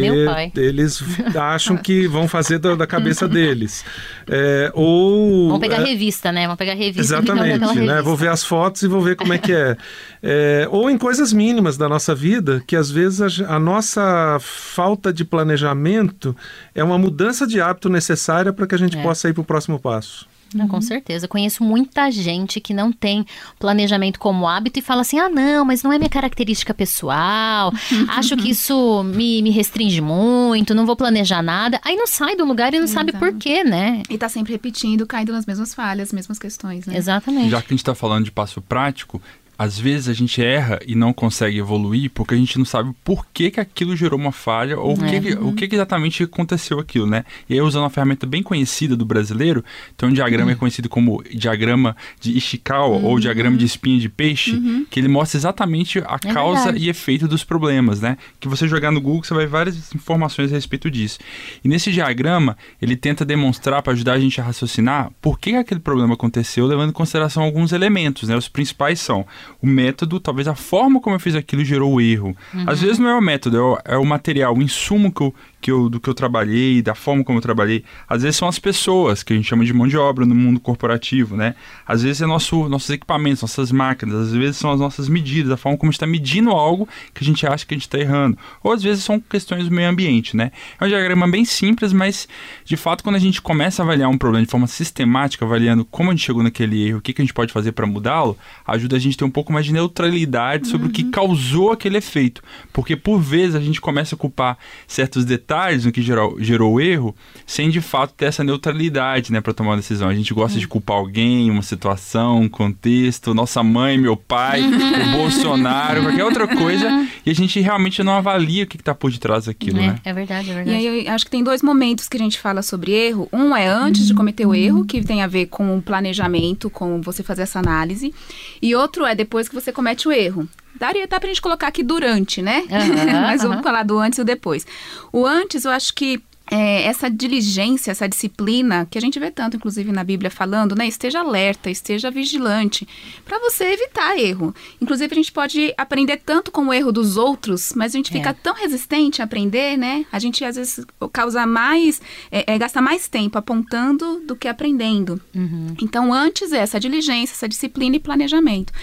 [0.55, 1.03] eles
[1.35, 3.83] acham que vão fazer da, da cabeça deles.
[4.31, 6.45] É, ou, Vão pegar é, revista, né?
[6.45, 7.01] Vão pegar revista.
[7.01, 7.99] Exatamente, né?
[8.01, 9.77] vou ver as fotos e vou ver como é que é.
[10.21, 15.11] é ou em coisas mínimas da nossa vida, que às vezes a, a nossa falta
[15.11, 16.35] de planejamento
[16.75, 19.01] é uma mudança de hábito necessária para que a gente é.
[19.01, 20.27] possa ir para o próximo passo.
[20.53, 21.27] Não, com certeza.
[21.27, 23.25] Conheço muita gente que não tem
[23.59, 27.71] planejamento como hábito e fala assim: ah, não, mas não é minha característica pessoal,
[28.09, 31.79] acho que isso me, me restringe muito, não vou planejar nada.
[31.83, 33.11] Aí não sai do lugar e não Exato.
[33.11, 34.03] sabe por quê, né?
[34.09, 36.97] E tá sempre repetindo, caindo nas mesmas falhas, mesmas questões, né?
[36.97, 37.49] Exatamente.
[37.49, 39.21] Já que a gente tá falando de passo prático,
[39.59, 43.25] às vezes a gente erra e não consegue evoluir porque a gente não sabe por
[43.33, 45.19] que, que aquilo gerou uma falha ou é.
[45.19, 47.25] que, o que, que, exatamente aconteceu aquilo, né?
[47.49, 49.61] E aí, usando uma ferramenta bem conhecida do brasileiro,
[49.93, 50.51] então um diagrama uhum.
[50.51, 53.03] é conhecido como diagrama de Ishikawa uhum.
[53.03, 54.85] ou diagrama de espinha de peixe, uhum.
[54.89, 56.85] que ele mostra exatamente a é causa verdade.
[56.85, 58.17] e efeito dos problemas, né?
[58.39, 61.19] Que você jogar no Google, você vai ver várias informações a respeito disso.
[61.61, 65.81] E nesse diagrama, ele tenta demonstrar para ajudar a gente a raciocinar por que aquele
[65.81, 68.37] problema aconteceu, levando em consideração alguns elementos, né?
[68.37, 69.25] Os principais são
[69.61, 72.35] o método, talvez a forma como eu fiz aquilo gerou o erro.
[72.53, 72.65] Uhum.
[72.67, 75.33] Às vezes não é o método, é o, é o material, o insumo que eu,
[75.61, 77.83] que eu, do que eu trabalhei, da forma como eu trabalhei.
[78.07, 80.59] Às vezes são as pessoas, que a gente chama de mão de obra no mundo
[80.59, 81.55] corporativo, né?
[81.85, 85.57] Às vezes é nosso, nossos equipamentos, nossas máquinas, às vezes são as nossas medidas, a
[85.57, 87.99] forma como a gente está medindo algo que a gente acha que a gente está
[87.99, 88.37] errando.
[88.63, 90.51] Ou às vezes são questões do meio ambiente, né?
[90.79, 92.27] É um diagrama bem simples, mas
[92.63, 96.09] de fato quando a gente começa a avaliar um problema de forma sistemática, avaliando como
[96.09, 98.95] a gente chegou naquele erro, o que, que a gente pode fazer para mudá-lo, ajuda
[98.95, 101.11] a gente a ter um pouco mais de neutralidade sobre o que Uhum.
[101.11, 102.41] causou aquele efeito.
[102.71, 105.48] Porque por vezes a gente começa a culpar certos detalhes
[105.85, 109.71] no que gerou, gerou o erro, sem de fato ter essa neutralidade, né, para tomar
[109.71, 110.07] uma decisão.
[110.09, 110.59] A gente gosta Uhum.
[110.61, 114.69] de culpar alguém, uma situação, um contexto, nossa mãe, meu pai, o
[115.17, 119.45] Bolsonaro, qualquer outra coisa, e a gente realmente não avalia o que está por detrás
[119.45, 119.99] daquilo, né?
[120.03, 120.87] É, é verdade, é E verdade.
[120.87, 123.27] aí eu acho que tem dois momentos que a gente fala sobre erro.
[123.33, 127.01] Um é antes de cometer o erro, que tem a ver com o planejamento, com
[127.01, 128.13] você fazer essa análise.
[128.61, 130.47] E outro é depois que você comete o erro.
[130.75, 132.63] Daria, dá pra gente colocar aqui durante, né?
[132.69, 134.65] Aham, Mas vamos falar do antes e o depois.
[135.11, 136.21] O antes, eu acho que
[136.51, 140.87] é, essa diligência, essa disciplina, que a gente vê tanto, inclusive, na Bíblia falando, né?
[140.87, 142.87] Esteja alerta, esteja vigilante,
[143.25, 144.53] para você evitar erro.
[144.81, 148.29] Inclusive, a gente pode aprender tanto com o erro dos outros, mas a gente fica
[148.29, 148.33] É.
[148.33, 150.05] tão resistente a aprender, né?
[150.11, 155.21] A gente, às vezes, causa mais, é, é, gasta mais tempo apontando do que aprendendo.
[155.35, 155.75] Uhum.
[155.81, 158.73] Então, antes é essa diligência, essa disciplina e planejamento.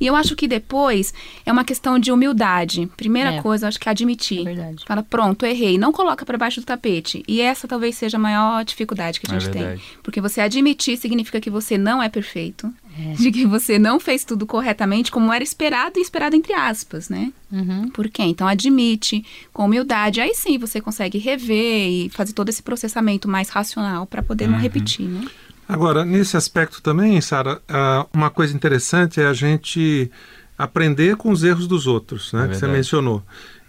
[0.00, 1.12] E eu acho que depois
[1.44, 2.86] é uma questão de humildade.
[2.96, 3.42] Primeira É.
[3.42, 4.40] coisa, eu acho que é admitir.
[4.40, 4.84] É verdade.
[4.86, 5.78] Fala, pronto, errei.
[5.78, 7.15] Não coloca para baixo do tapete.
[7.26, 9.62] E essa talvez seja a maior dificuldade que a É gente tem.
[9.62, 9.82] verdade.
[10.02, 12.72] Porque você admitir significa que você não é perfeito.
[13.18, 17.30] De que você não fez tudo corretamente como era esperado e esperado entre aspas, né?
[17.52, 17.90] Uhum.
[17.90, 18.22] Por quê?
[18.22, 20.18] Então admite com humildade.
[20.20, 24.56] Aí sim você consegue rever e fazer todo esse processamento mais racional para poder não
[24.58, 25.26] repetir, né?
[25.68, 30.10] Agora, nesse aspecto também, Sara, ah, uma coisa interessante é a gente
[30.56, 32.46] aprender com os erros dos outros, né?
[32.46, 33.22] É que você mencionou.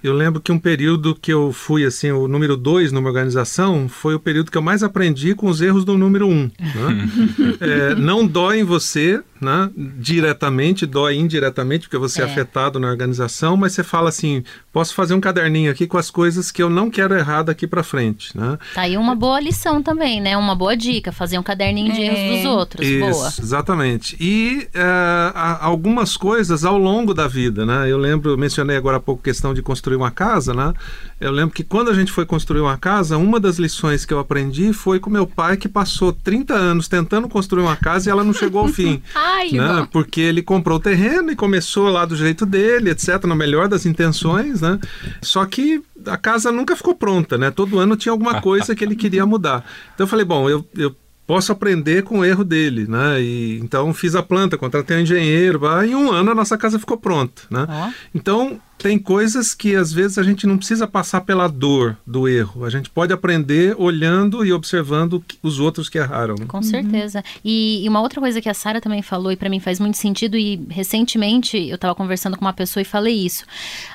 [0.07, 4.15] Eu lembro que um período que eu fui assim, o número dois numa organização, foi
[4.15, 6.49] o período que eu mais aprendi com os erros do número um.
[6.59, 7.09] né?
[7.59, 9.69] É, não dói em você, né?
[9.97, 12.25] diretamente, dói indiretamente, porque você é.
[12.25, 12.27] É.
[12.29, 16.51] afetado na organização, mas você fala assim: posso fazer um caderninho aqui com as coisas
[16.51, 18.35] que eu não quero errar daqui para frente.
[18.37, 18.57] Né?
[18.73, 20.35] Tá aí uma boa lição também, né?
[20.37, 22.05] Uma boa dica, fazer um caderninho de É.
[22.07, 22.87] erros dos outros.
[22.87, 23.27] Isso, Boa.
[23.39, 24.15] exatamente.
[24.19, 27.89] E é, há algumas coisas ao longo da vida, né?
[27.89, 30.73] Eu lembro, eu mencionei agora há pouco questão de construir uma casa, né?
[31.19, 34.19] Eu lembro que quando a gente foi construir uma casa, uma das lições que eu
[34.19, 38.23] aprendi foi com meu pai que passou 30 anos tentando construir uma casa e ela
[38.23, 39.01] não chegou ao fim.
[39.27, 39.87] Ai, né?
[39.91, 43.85] Porque ele comprou o terreno e começou lá do jeito dele, etc, na melhor das
[43.85, 44.79] intenções, né?
[45.21, 47.51] Só que a casa nunca ficou pronta, né?
[47.51, 49.65] Todo ano tinha alguma coisa que ele queria mudar.
[49.93, 53.21] Então eu falei, bom, eu, eu posso aprender com o erro dele, né?
[53.21, 56.79] E então fiz a planta, contratei um engenheiro, bah, em um ano a nossa casa
[56.79, 57.67] ficou pronta, né?
[57.67, 57.89] Ó.
[58.15, 62.63] Então tem coisas que às vezes a gente não precisa passar pela dor do erro.
[62.63, 66.35] A gente pode aprender olhando e observando os outros que erraram.
[66.39, 66.45] né?
[66.47, 67.23] Com certeza.
[67.43, 69.97] E, e uma outra coisa que a Sara também falou, e pra mim faz muito
[69.97, 73.45] sentido, e recentemente eu tava conversando com uma pessoa e falei isso.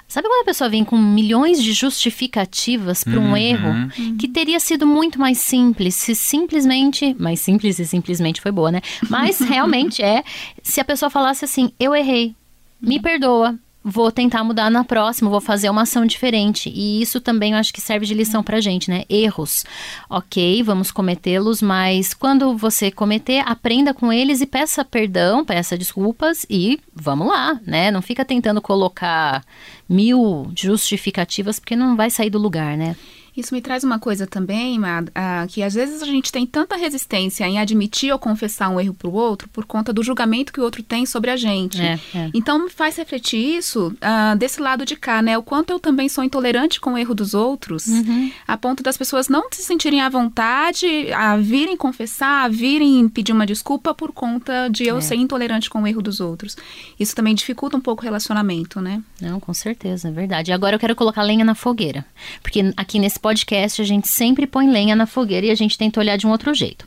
[0.09, 3.37] Sabe quando a pessoa vem com milhões de justificativas para um Uhum.
[3.37, 3.74] erro
[4.18, 7.14] que teria sido muito mais simples se simplesmente.
[7.18, 8.80] Mais simples e simplesmente foi boa, né?
[9.09, 10.22] Mas realmente é
[10.62, 12.35] se a pessoa falasse assim: eu errei,
[12.80, 13.57] me perdoa.
[13.85, 16.70] Vou tentar mudar na próxima, vou fazer uma ação diferente.
[16.72, 19.05] E isso também eu acho que serve de lição pra gente, né?
[19.09, 19.64] Erros.
[20.09, 26.47] Ok, vamos cometê-los, mas quando você cometer, aprenda com eles e peça perdão, peça desculpas
[26.49, 27.91] e vamos lá, né?
[27.91, 29.45] Não fica tentando colocar
[29.89, 32.95] mil justificativas, porque não vai sair do lugar, né?
[33.37, 36.76] Isso me traz uma coisa também, Mad, ah, que às vezes a gente tem tanta
[36.76, 40.61] resistência em admitir ou confessar um erro para o outro por conta do julgamento que
[40.61, 41.80] o outro tem sobre a gente.
[41.80, 42.30] É, é.
[42.35, 45.37] Então me faz refletir isso ah, desse lado de cá, né?
[45.39, 48.30] O quanto eu também sou intolerante com o erro dos outros, Uhum.
[48.47, 53.33] a ponto das pessoas não se sentirem à vontade a virem confessar, a virem pedir
[53.33, 55.01] uma desculpa por conta de eu É.
[55.01, 56.57] ser intolerante com o erro dos outros.
[56.99, 59.03] Isso também dificulta um pouco o relacionamento, né?
[59.20, 60.51] Não, com certeza, é verdade.
[60.51, 62.05] E agora eu quero colocar lenha na fogueira.
[62.43, 66.01] Porque aqui nesse podcast a gente sempre põe lenha na fogueira e a gente tenta
[66.01, 66.85] olhar de um outro jeito.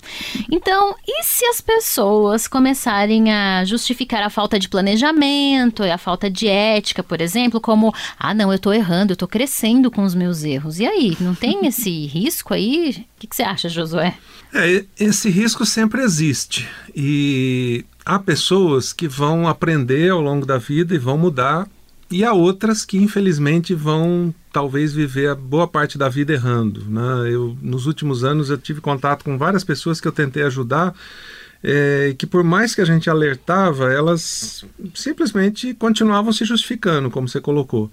[0.52, 6.48] Então, e se as pessoas começarem a justificar a falta de planejamento, a falta de
[6.48, 10.44] ética, por exemplo, como, ah, não, eu tô errando, eu tô crescendo com os meus
[10.44, 10.80] erros.
[10.80, 13.06] E aí, não tem esse risco aí?
[13.18, 14.16] O que, que você acha, Josué?
[14.54, 16.68] É, esse risco sempre existe.
[16.96, 21.68] E há pessoas que vão aprender ao longo da vida e vão mudar,
[22.10, 26.86] e há outras que infelizmente vão talvez viver a boa parte da vida errando.
[26.88, 27.34] Né?
[27.34, 30.93] Eu, nos últimos anos eu tive contato com várias pessoas que eu tentei ajudar.
[31.68, 37.41] É, que por mais que a gente alertava, elas simplesmente continuavam se justificando, como você
[37.41, 37.91] colocou.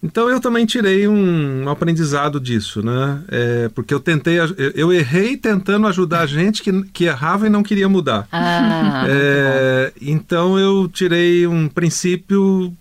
[0.00, 3.20] Então eu também tirei um, aprendizado disso, né?
[3.28, 4.38] É, porque eu tentei,
[4.74, 8.28] eu, errei tentando ajudar a gente que, que errava e não queria mudar.
[8.30, 12.72] Ah, É, então eu tirei um princípio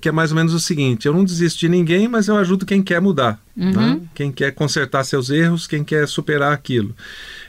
[0.00, 2.66] que é mais ou menos o seguinte: eu não desisto de ninguém, mas eu ajudo
[2.66, 3.40] quem quer mudar.
[3.56, 3.72] Né?
[3.72, 4.08] Uhum.
[4.14, 6.94] Quem quer consertar seus erros, quem quer superar aquilo.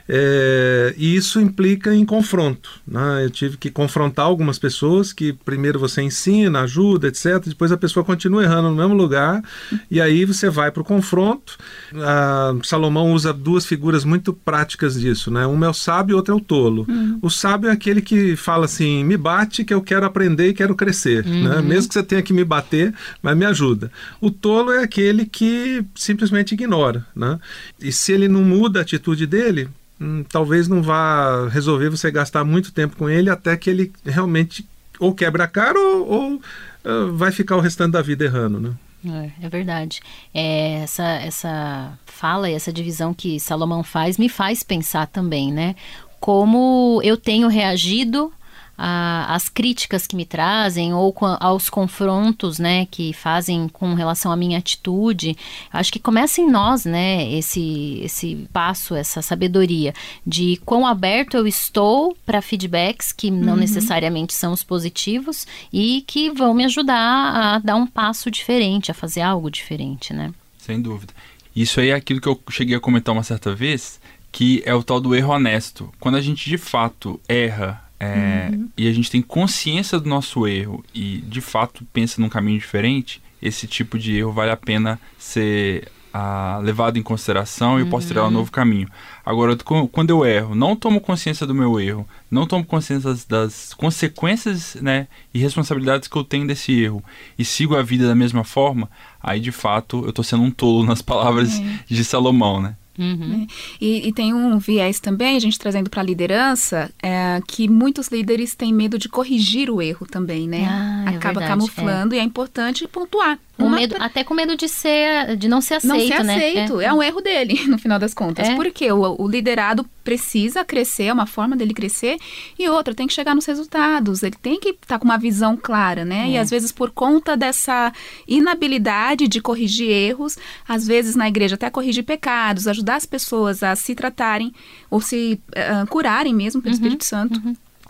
[0.08, 2.70] É, e isso implica em confronto.
[2.86, 3.24] Né?
[3.24, 7.42] Eu tive que confrontar algumas pessoas que primeiro você ensina, ajuda, etc.
[7.44, 9.42] Depois a pessoa continua errando no mesmo lugar
[9.90, 11.56] e aí você vai para o confronto.
[11.94, 15.30] Ah, Salomão usa duas figuras muito práticas disso.
[15.30, 15.46] Né?
[15.46, 16.86] Um é o sábio e outro é o tolo.
[17.20, 20.74] O sábio é aquele que fala assim: me bate que eu quero aprender e quero
[20.74, 21.24] crescer.
[21.24, 21.60] Né?
[21.62, 23.90] Mesmo que você tenha que me bater, mas me ajuda.
[24.20, 27.04] O tolo é aquele que simplesmente ignora.
[27.14, 27.38] Né?
[27.80, 29.68] E se ele não muda a atitude dele,
[30.00, 34.66] hum, talvez não vá resolver você gastar muito tempo com ele até que ele realmente
[34.98, 36.42] ou quebra a cara ou, ou,
[36.84, 38.74] ah, vai ficar o restante da vida errando, né?
[39.04, 40.00] É, é verdade.
[40.34, 45.76] É, essa, essa fala e essa divisão que Salomão faz me faz pensar também, né?
[46.18, 48.32] Como eu tenho reagido
[48.78, 54.30] a- às críticas que me trazem ou com- aos confrontos, né, que fazem com relação
[54.32, 55.36] à minha atitude.
[55.72, 59.92] Acho que começa em nós, né, esse esse passo, essa sabedoria
[60.26, 66.30] de quão aberto eu estou para feedbacks que não necessariamente são os positivos e que
[66.30, 70.32] vão me ajudar a dar um passo diferente, a fazer algo diferente, né?
[70.58, 71.12] Sem dúvida.
[71.54, 73.98] Isso aí é aquilo que eu cheguei a comentar uma certa vez,
[74.30, 75.92] que é o tal do erro honesto.
[75.98, 80.84] Quando a gente de fato erra é, e a gente tem consciência do nosso erro
[80.94, 85.90] e de fato pensa num caminho diferente, esse tipo de erro vale a pena ser
[86.12, 88.88] ah, levado em consideração e eu posso tirar um novo caminho.
[89.24, 89.54] Agora,
[89.92, 94.76] quando eu erro, não tomo consciência do meu erro, não tomo consciência das, das consequências
[94.76, 97.04] né, e responsabilidades que eu tenho desse erro
[97.38, 98.90] e sigo a vida da mesma forma,
[99.22, 102.76] aí de fato eu estou sendo um tolo nas palavras de Salomão, né?
[102.98, 103.46] Uhum.
[103.80, 108.08] E, e tem um viés também, a gente trazendo para a liderança, é, que muitos
[108.08, 110.66] líderes têm medo de corrigir o erro também, né?
[110.68, 113.38] Ah, é Acaba verdade, camuflando e é importante pontuar.
[113.56, 116.36] Com medo, até com medo de ser, de não ser aceito, não ser né?
[116.36, 116.80] aceito.
[116.80, 116.92] É.
[116.92, 118.48] um erro dele, no final das contas.
[118.48, 118.54] É.
[118.54, 122.18] Porque o, o liderado precisa crescer, é uma forma dele crescer.
[122.58, 124.22] E outra, tem que chegar nos resultados.
[124.22, 126.26] Ele tem que estar com uma visão clara, né?
[126.26, 126.30] É.
[126.32, 127.92] E às vezes, por conta dessa
[128.28, 130.36] inabilidade de corrigir erros,
[130.68, 134.52] às vezes na igreja até corrigir pecados, ajudar as pessoas a se tratarem
[134.90, 137.40] ou se eh, curarem mesmo Uhum, pelo Espírito Santo.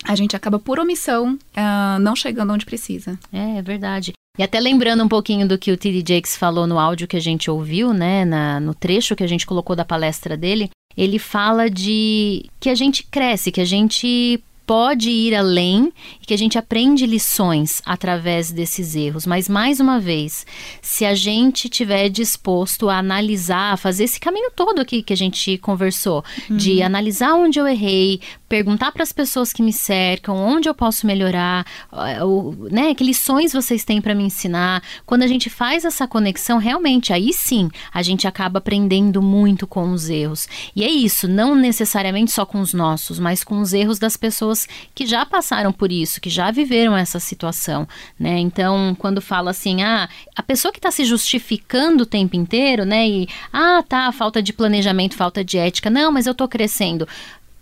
[0.04, 3.18] A gente acaba por omissão ah, não chegando onde precisa.
[3.32, 4.12] É, é verdade.
[4.38, 6.14] E até lembrando um pouquinho do que o T.D.
[6.14, 9.46] Jakes falou no áudio que a gente ouviu, né, na- no trecho que a gente
[9.46, 15.08] colocou da palestra dele, ele fala de que a gente cresce, que a gente pode
[15.10, 19.24] ir além e que a gente aprende lições através desses erros.
[19.24, 20.44] Mas, mais uma vez,
[20.82, 25.16] se a gente tiver disposto a analisar, a fazer esse caminho todo aqui que a
[25.16, 30.68] gente conversou, de analisar onde eu errei, perguntar para as pessoas que me cercam, onde
[30.68, 34.82] eu posso melhorar, eh, o- né, que lições vocês têm para me ensinar.
[35.04, 39.92] Quando a gente faz essa conexão, realmente, aí sim, a gente acaba aprendendo muito com
[39.92, 40.48] os erros.
[40.74, 44.55] E é isso, não necessariamente só com os nossos, mas com os erros das pessoas
[44.94, 47.86] que já passaram por isso, que já viveram essa situação,
[48.18, 48.38] né?
[48.38, 53.08] Então, quando fala assim, ah, a pessoa que está se justificando o tempo inteiro, né?
[53.08, 55.90] E, ah, tá, falta de planejamento, falta de ética.
[55.90, 57.06] Não, mas eu tô crescendo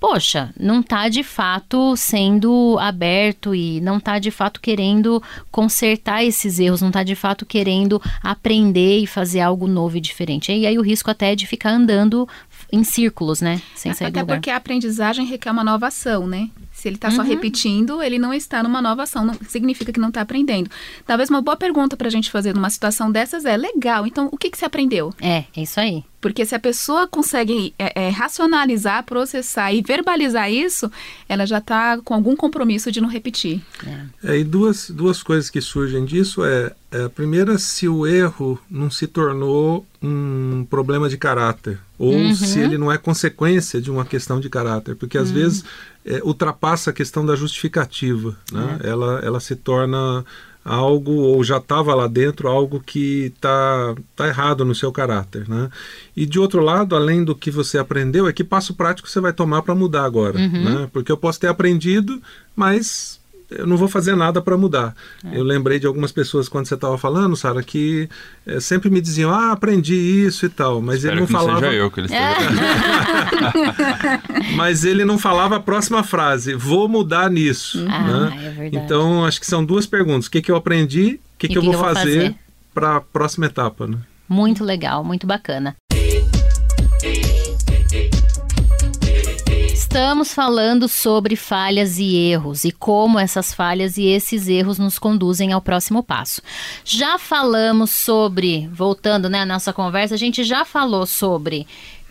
[0.07, 6.59] poxa, não tá de fato sendo aberto e não tá de fato querendo consertar esses
[6.59, 10.53] erros, não tá de fato querendo aprender e fazer algo novo e diferente.
[10.53, 12.29] E aí o risco até é de ficar andando
[12.71, 13.63] em círculos, né?
[13.75, 14.37] Sem sair do Até lugar.
[14.37, 16.51] porque a aprendizagem requer uma nova ação, né?
[16.85, 17.29] Se ele está só Uhum.
[17.29, 20.69] repetindo, ele não está numa nova ação, não significa que não está aprendendo.
[21.07, 24.37] Talvez uma boa pergunta para a gente fazer numa situação dessas é: legal, então o
[24.37, 25.11] que, que você aprendeu?
[25.19, 26.05] É, é isso aí.
[26.25, 30.91] Porque se a pessoa consegue é, é, racionalizar, processar e verbalizar isso,
[31.29, 33.61] ela já está com algum compromisso de não repetir.
[34.23, 38.59] É, e duas, duas coisas que surgem disso é, é, a primeira, se o erro
[38.71, 44.07] não se tornou um problema de caráter, ou se ele não é consequência de uma
[44.07, 45.63] questão de caráter, porque às vezes
[46.07, 48.79] é, ultrapassa a questão da justificativa, né?
[48.83, 50.25] ela, ela se torna
[50.65, 55.49] algo, ou já estava lá dentro, algo que está tá errado no seu caráter.
[55.49, 55.69] Né?
[56.17, 59.33] E de outro lado, além do que você aprendeu, é que passo prático você vai
[59.33, 60.39] tomar para mudar agora.
[60.39, 60.89] Né?
[60.93, 62.21] Porque eu posso ter aprendido,
[62.57, 63.21] mas
[63.59, 64.95] eu não vou fazer nada para mudar.
[65.33, 68.09] Eu lembrei de algumas pessoas quando você estava falando, Sara, que
[68.47, 71.41] eh, sempre me diziam, ah, aprendi isso e tal, mas Espero ele não que não
[71.41, 71.61] falava.
[71.61, 72.25] seja eu que ele esteja
[74.57, 77.85] Mas ele não falava a próxima frase, vou mudar nisso.
[77.89, 78.47] Ah, né?
[78.47, 78.85] é verdade.
[78.85, 80.27] Então, acho que são duas perguntas.
[80.27, 82.35] O que, que eu aprendi, o que, que eu que vou eu vou fazer fazer?
[82.73, 83.87] para a próxima etapa.
[83.87, 83.99] Né?
[84.29, 85.77] Muito legal, muito bacana.
[89.95, 95.53] Estamos falando sobre falhas e erros e como essas falhas e esses erros nos conduzem
[95.53, 96.43] ao próximo passo.
[96.85, 101.65] Já falamos sobre, voltando né, à nossa conversa, a gente já falou sobre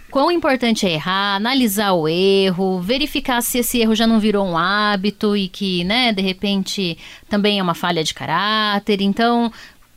[0.10, 4.58] quão importante é errar, analisar o erro, verificar se esse erro já não virou um
[4.58, 9.02] hábito e que, né, de repente também é uma falha de caráter.
[9.02, 9.52] Então,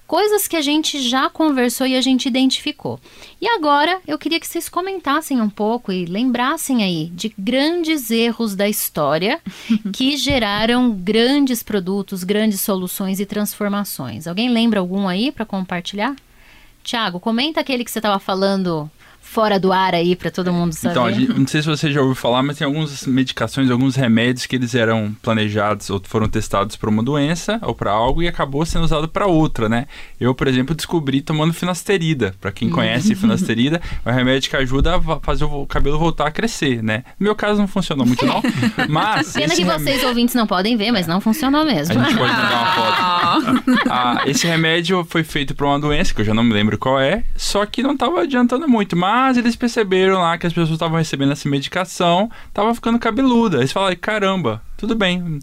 [0.07, 3.01] coisas que a gente já conversou e a gente identificou.
[3.41, 8.55] E agora eu queria que vocês comentassem um pouco e lembrassem aí de grandes erros
[8.55, 9.41] da história
[9.93, 14.27] que geraram grandes produtos, grandes soluções e transformações.
[14.27, 16.15] Alguém lembra algum aí para compartilhar?
[16.83, 18.89] Tiago, comenta aquele que você estava falando
[19.37, 20.93] fora do ar aí para todo mundo saber?
[20.93, 24.47] Então, gente, não sei se você já ouviu falar, mas tem algumas medicações, alguns remédios
[24.47, 28.65] que eles eram planejados ou foram testados para uma doença ou para algo e acabou
[28.65, 29.85] sendo usado para outra, né?
[30.19, 32.35] Eu, por exemplo, descobri tomando finasterida.
[32.41, 36.31] Para quem conhece finasterida, é um remédio que ajuda a fazer o cabelo voltar a
[36.31, 37.05] crescer, né?
[37.21, 38.41] No meu caso não funcionou muito não,
[38.89, 39.85] mas Pena que remédio...
[39.85, 42.01] vocês ouvintes não podem ver, mas não funcionou mesmo.
[42.01, 43.81] A gente pode mandar uma foto.
[43.91, 46.99] ah, esse remédio foi feito para uma doença que eu já não me lembro qual
[46.99, 50.71] é, só que não estava adiantando muito, mas mas eles perceberam lá que as pessoas
[50.71, 53.59] estavam recebendo essa medicação, estavam ficando cabeluda.
[53.59, 55.41] Eles falaram, caramba, tudo bem,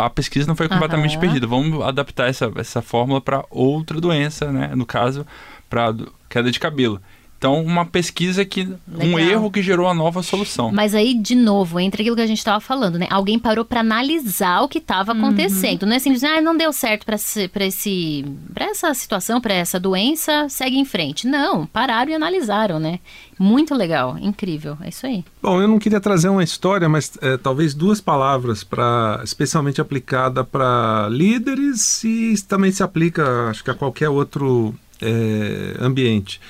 [0.00, 1.20] a pesquisa não foi completamente uhum.
[1.20, 1.46] perdida.
[1.46, 4.72] Vamos adaptar essa, essa fórmula para outra doença, né?
[4.74, 5.26] No caso,
[5.70, 5.94] para
[6.28, 7.00] queda de cabelo.
[7.38, 8.64] Então, uma pesquisa que.
[8.64, 8.78] Legal.
[8.88, 10.72] um erro que gerou a nova solução.
[10.72, 13.06] Mas aí, de novo, entre aquilo que a gente estava falando, né?
[13.08, 15.18] Alguém parou para analisar o que estava uhum.
[15.18, 15.86] acontecendo.
[15.86, 18.24] Não é simplesmente, ah, não deu certo para esse, esse,
[18.56, 21.28] essa situação, para essa doença, segue em frente.
[21.28, 22.98] Não, pararam e analisaram, né?
[23.38, 24.76] Muito legal, incrível.
[24.82, 25.24] É isso aí.
[25.40, 30.42] Bom, eu não queria trazer uma história, mas é, talvez duas palavras para especialmente aplicada
[30.42, 36.40] para líderes e também se aplica, acho que a qualquer outro é, ambiente.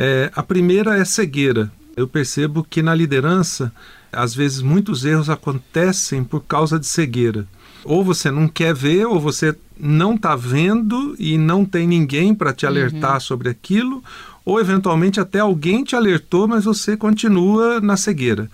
[0.00, 1.72] É, a primeira é cegueira.
[1.96, 3.72] Eu percebo que na liderança,
[4.12, 7.48] às vezes, muitos erros acontecem por causa de cegueira.
[7.84, 12.52] Ou você não quer ver, ou você não está vendo e não tem ninguém para
[12.52, 13.20] te alertar uhum.
[13.20, 14.04] sobre aquilo,
[14.44, 18.48] ou eventualmente até alguém te alertou, mas você continua na cegueira.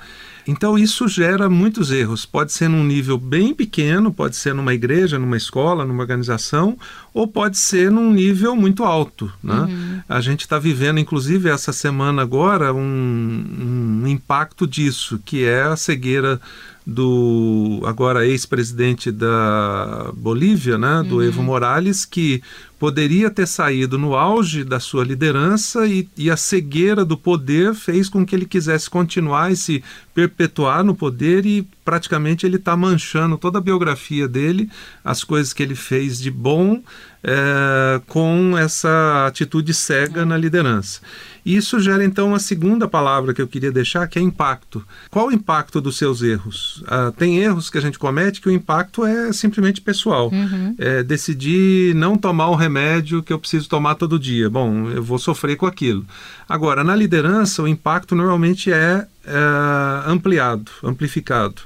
[0.47, 2.27] Então isso gera muitos erros.
[2.27, 6.77] Pode ser num nível bem pequeno, pode ser numa igreja, numa escola, numa organização,
[7.13, 9.33] ou pode ser num nível muito alto.
[9.43, 9.55] Né?
[9.55, 10.01] Uhum.
[10.09, 15.77] A gente está vivendo, inclusive, essa semana agora, um, um impacto disso, que é a
[15.77, 16.41] cegueira
[16.87, 21.23] do agora ex-presidente da Bolívia, né, do uhum.
[21.23, 22.43] Evo Morales, que
[22.85, 28.11] poderia ter saído no auge da sua liderança e, e, a cegueira do poder fez
[28.11, 29.83] com que ele quisesse continuar e se
[30.15, 34.71] perpetuar no poder e praticamente ele está manchando toda a biografia dele,
[35.03, 36.83] as coisas que ele fez de bom
[37.23, 41.01] é, com essa atitude cega na liderança.
[41.45, 44.83] Isso gera então a segunda palavra que eu queria deixar, que é impacto.
[45.11, 46.83] Qual o impacto dos seus erros?
[46.87, 50.31] Ah, tem erros que a gente comete que o impacto é simplesmente pessoal.
[50.33, 50.75] Uhum.
[50.79, 52.74] É decidir não tomar o remédio
[53.23, 54.51] que eu preciso tomar todo dia.
[54.51, 56.05] Bom, eu vou sofrer com aquilo.
[56.49, 61.63] Agora, na liderança, o impacto normalmente é, é ampliado, amplificado.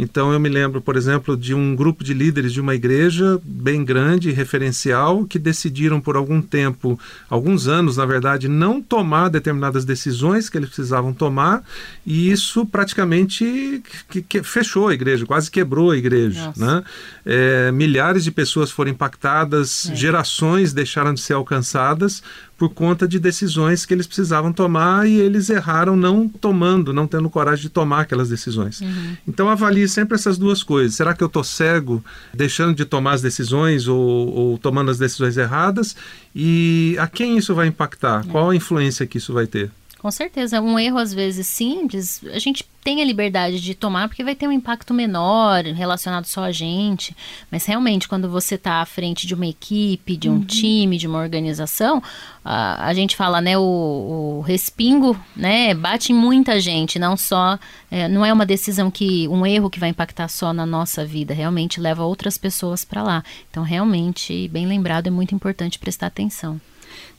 [0.00, 3.84] Então eu me lembro, por exemplo, de um grupo de líderes de uma igreja bem
[3.84, 6.98] grande, referencial, que decidiram por algum tempo,
[7.28, 11.62] alguns anos, na verdade, não tomar determinadas decisões que eles precisavam tomar,
[12.06, 16.50] e isso praticamente que, que fechou a igreja, quase quebrou a igreja.
[16.56, 16.82] Né?
[17.26, 19.94] É, milhares de pessoas foram impactadas, é.
[19.94, 22.22] gerações deixaram de ser alcançadas
[22.60, 27.30] por conta de decisões que eles precisavam tomar e eles erraram não tomando, não tendo
[27.30, 28.82] coragem de tomar aquelas decisões.
[28.82, 29.16] Uhum.
[29.26, 30.94] Então avalie sempre essas duas coisas.
[30.94, 32.04] Será que eu estou cego,
[32.34, 35.96] deixando de tomar as decisões ou, ou, tomando as decisões erradas?
[36.36, 38.26] E a quem isso vai impactar?
[38.26, 38.30] É.
[38.30, 39.70] Qual a influência que isso vai ter?
[40.00, 44.24] Com certeza, um erro às vezes simples, a gente tem a liberdade de tomar porque
[44.24, 47.14] vai ter um impacto menor relacionado só a gente.
[47.50, 50.44] Mas realmente, quando você está à frente de uma equipe, de um uhum.
[50.44, 52.02] time, de uma organização,
[52.42, 57.58] a, a gente fala, né, o, o, respingo, né, bate em muita gente, não só,
[57.90, 61.34] é, não é uma decisão que, um erro que vai impactar só na nossa vida,
[61.34, 63.22] realmente leva outras pessoas para lá.
[63.50, 66.58] Então, realmente, bem lembrado, é muito importante prestar atenção.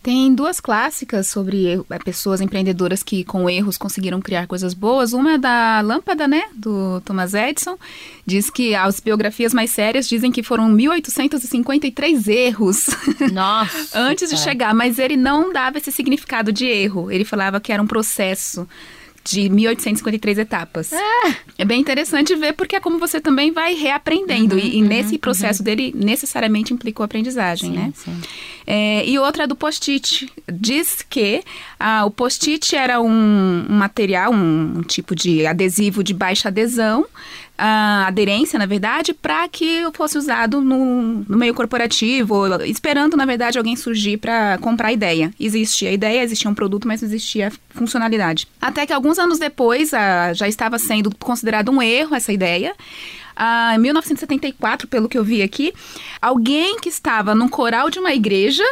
[0.03, 5.13] Tem duas clássicas sobre é, pessoas empreendedoras que com erros conseguiram criar coisas boas.
[5.13, 7.77] Uma é da Lâmpada, né, do Thomas Edison.
[8.25, 12.87] Diz que as biografias mais sérias dizem que foram 1853 erros.
[13.31, 13.99] Nossa.
[13.99, 17.11] antes de chegar, mas ele não dava esse significado de erro.
[17.11, 18.67] Ele falava que era um processo
[19.23, 20.91] de 1853 etapas.
[21.57, 24.57] É bem interessante ver porque é como você também vai reaprendendo.
[24.57, 27.93] e, e nesse processo dele necessariamente implicou aprendizagem, né?
[27.95, 28.19] sim.
[28.65, 30.31] É, e outra do post-it.
[30.51, 31.43] Diz que
[31.79, 37.05] ah, o post-it era um, um material, um, um tipo de adesivo de baixa adesão,
[37.63, 43.59] ah, aderência, na verdade, para que fosse usado no, no meio corporativo, esperando, na verdade,
[43.59, 45.31] alguém surgir para comprar a ideia.
[45.39, 48.47] Existia a ideia, existia um produto, mas não existia a funcionalidade.
[48.59, 52.73] Até que alguns anos depois ah, já estava sendo considerado um erro essa ideia.
[53.35, 55.71] Ah, em 1974, pelo que eu vi aqui,
[56.19, 58.63] alguém que estava num coral de uma igreja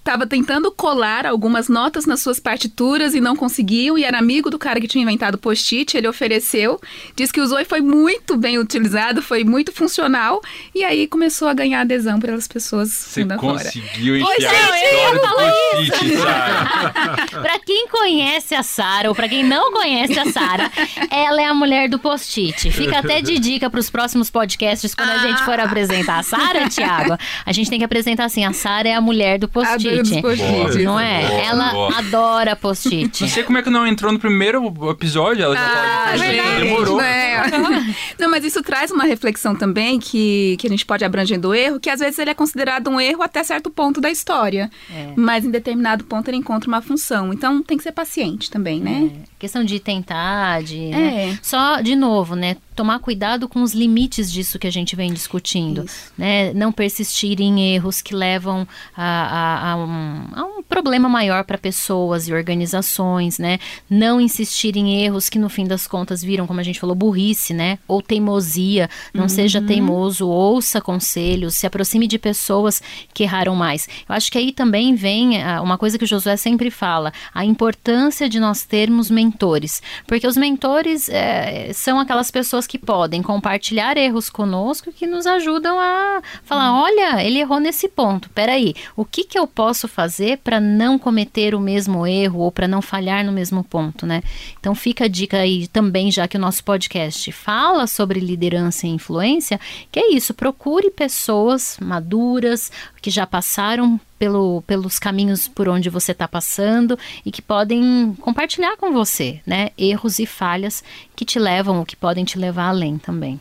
[0.00, 4.58] estava tentando colar algumas notas nas suas partituras e não conseguiam, e era amigo do
[4.58, 6.80] cara que tinha inventado o post-it, ele ofereceu,
[7.14, 10.40] disse que usou e foi muito bem utilizado, foi muito funcional,
[10.74, 14.84] e aí começou a ganhar adesão pelas pessoas Você conseguiu Pois é, a eu ia
[14.84, 17.26] história do falar post-it, Sara.
[17.42, 20.70] Pra quem conhece a Sara, ou pra quem não conhece a Sara,
[21.10, 22.70] ela é a mulher do post-it.
[22.70, 27.16] Fica até de dica pros próximos podcasts, quando a gente for apresentar a Sara, Thiago,
[27.44, 30.82] a gente tem que apresentar assim, a Sara é a mulher do dos post-it.
[30.84, 31.26] Não é?
[31.26, 31.98] Boa, ela boa.
[31.98, 33.22] adora post-it.
[33.22, 36.18] Não sei como é que não entrou no primeiro episódio, ela já Ah, tá de
[36.18, 36.96] post-it, verdade, demorou.
[36.98, 37.40] né?
[38.18, 41.80] Não, mas isso traz uma reflexão também que, que a gente pode abranger do erro,
[41.80, 44.70] que às vezes ele é considerado um erro até certo ponto da história.
[44.94, 45.12] É.
[45.16, 47.32] Mas em determinado ponto ele encontra uma função.
[47.32, 49.10] Então tem que ser paciente também, né?
[49.38, 50.86] Questão de tentar, de.
[50.92, 50.96] É.
[50.96, 51.38] né?
[51.42, 52.56] Só, de novo, né?
[52.80, 55.84] Tomar cuidado com os limites disso que a gente vem discutindo.
[55.84, 56.10] Isso.
[56.16, 56.50] Né?
[56.54, 58.66] Não persistir em erros que levam
[58.96, 63.58] a, a- a um, a um problema maior para pessoas e organizações, né?
[63.90, 67.52] Não insistir em erros que, no fim das contas, viram, como a gente falou, burrice,
[67.52, 67.78] né?
[67.86, 68.88] Ou teimosia.
[69.12, 72.80] Não seja teimoso, ouça conselhos, se aproxime de pessoas
[73.12, 73.86] que erraram mais.
[74.08, 77.44] Eu acho que aí também vem ah, uma coisa que o Josué sempre fala, a
[77.44, 79.82] importância de nós termos mentores.
[80.06, 85.76] Porque os mentores eh, são aquelas pessoas que podem compartilhar erros conosco que nos ajudam
[85.76, 88.30] a falar, olha, ele errou nesse ponto.
[88.30, 92.68] Peraí, o que, que eu posso fazer para não cometer o mesmo erro ou para
[92.68, 94.22] não falhar no mesmo ponto, né?
[94.60, 98.90] Então fica a dica aí também, já que o nosso podcast fala sobre liderança e
[98.90, 99.58] influência,
[99.90, 102.70] que é isso, procure pessoas maduras,
[103.00, 108.76] que já passaram pelo, pelos caminhos por onde você está passando e que podem compartilhar
[108.76, 109.70] com você, né?
[109.78, 110.84] Erros e falhas
[111.16, 113.40] que te levam ou que podem te levar além também.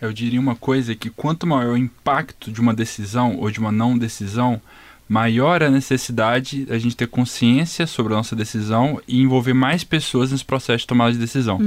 [0.00, 3.72] Eu diria uma coisa que quanto maior o impacto de uma decisão ou de uma
[3.72, 4.60] não decisão,
[5.08, 10.32] maior a necessidade da gente ter consciência sobre a nossa decisão e envolver mais pessoas
[10.32, 11.58] nesse processo de tomada de decisão.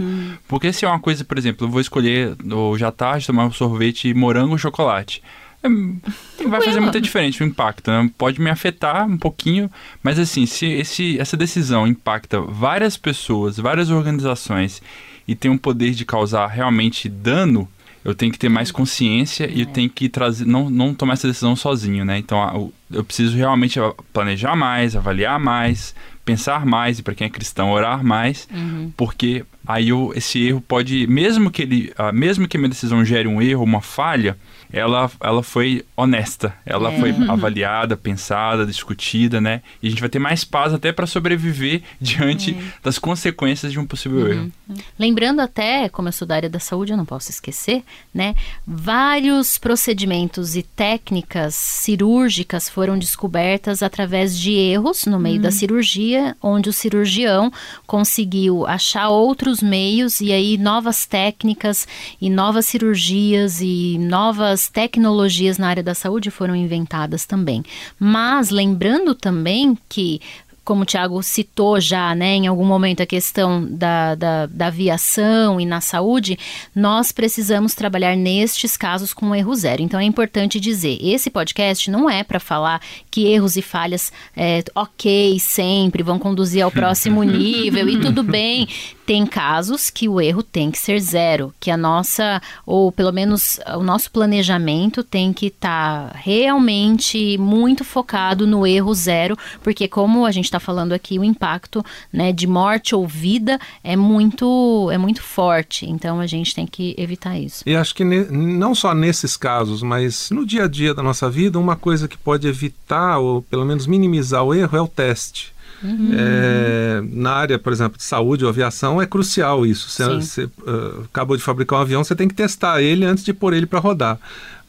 [0.47, 3.51] Porque se é uma coisa, por exemple, eu vou escolher hoje à tarde tomar um
[3.51, 5.23] sorvete morango ou chocolate.
[5.61, 8.09] É, Não vai fazer muita diferença o impacto, né?
[8.17, 9.69] Pode me afetar um pouquinho,
[10.01, 14.81] mas assim, se esse, essa decisão impacta várias pessoas, várias organizações
[15.27, 17.67] e tem um poder de causar realmente dano,
[18.05, 21.27] eu tenho que ter mais consciência e eu tenho que trazer, não, não tomar essa
[21.27, 22.17] decisão sozinho, né?
[22.17, 23.79] Então a- o- eu preciso realmente
[24.13, 25.93] planejar mais, avaliar mais,
[26.25, 28.47] pensar mais e para quem é cristão orar mais,
[28.95, 33.03] porque aí eu, esse erro pode, mesmo que ele, ah, mesmo que a minha decisão
[33.05, 34.37] gere um erro, uma falha,
[34.71, 36.99] ela, ela foi honesta, ela É.
[36.99, 39.63] foi avaliada, pensada, discutida, né?
[39.81, 43.85] E a gente vai ter mais paz até para sobreviver diante das consequências de um
[43.87, 44.51] possível erro.
[44.99, 47.83] Lembrando até, como eu sou da área da saúde, eu não posso esquecer,
[48.13, 48.35] né?
[48.67, 56.69] Vários procedimentos e técnicas cirúrgicas foram descobertas através de erros no meio da cirurgia, onde
[56.69, 57.51] o cirurgião
[57.85, 61.85] conseguiu achar outros meios e aí novas técnicas
[62.21, 67.65] e novas cirurgias e novas tecnologias na área da saúde foram inventadas também.
[67.99, 70.21] Mas lembrando também que
[70.69, 75.59] como o Tiago citou já, né, em algum momento a questão da, da, da aviação
[75.59, 76.37] e na saúde,
[76.75, 79.81] nós precisamos trabalhar nestes casos com erro zero.
[79.81, 84.63] Então é importante dizer, esse podcast não é para falar que erros e falhas, é,
[84.75, 88.67] ok, sempre vão conduzir ao próximo nível e tudo bem.
[89.07, 93.59] Tem casos que o erro tem que ser zero, que a nossa, ou pelo menos
[93.75, 100.31] o nosso planejamento tem que estar realmente muito focado no erro zero, porque como a
[100.31, 105.21] gente está falando aqui, o impacto né, de morte ou vida é muito, é muito
[105.21, 105.85] forte.
[105.89, 107.63] Então a gente tem que evitar isso.
[107.65, 111.29] E acho que ne- não só nesses casos, mas no dia a dia da nossa
[111.29, 115.53] vida, uma coisa que pode evitar ou pelo menos minimizar o erro é o teste.
[115.81, 119.89] É, na área, por exemplo, de saúde ou aviação, é crucial isso.
[119.89, 123.33] Você, você, ah, acabou de fabricar um avião, você tem que testar ele antes de
[123.33, 124.19] pôr ele para rodar.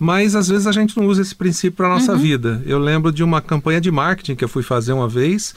[0.01, 2.63] Mas às vezes a gente não usa esse princípio para nossa vida.
[2.65, 5.55] Eu lembro de uma campanha de marketing que eu fui fazer uma vez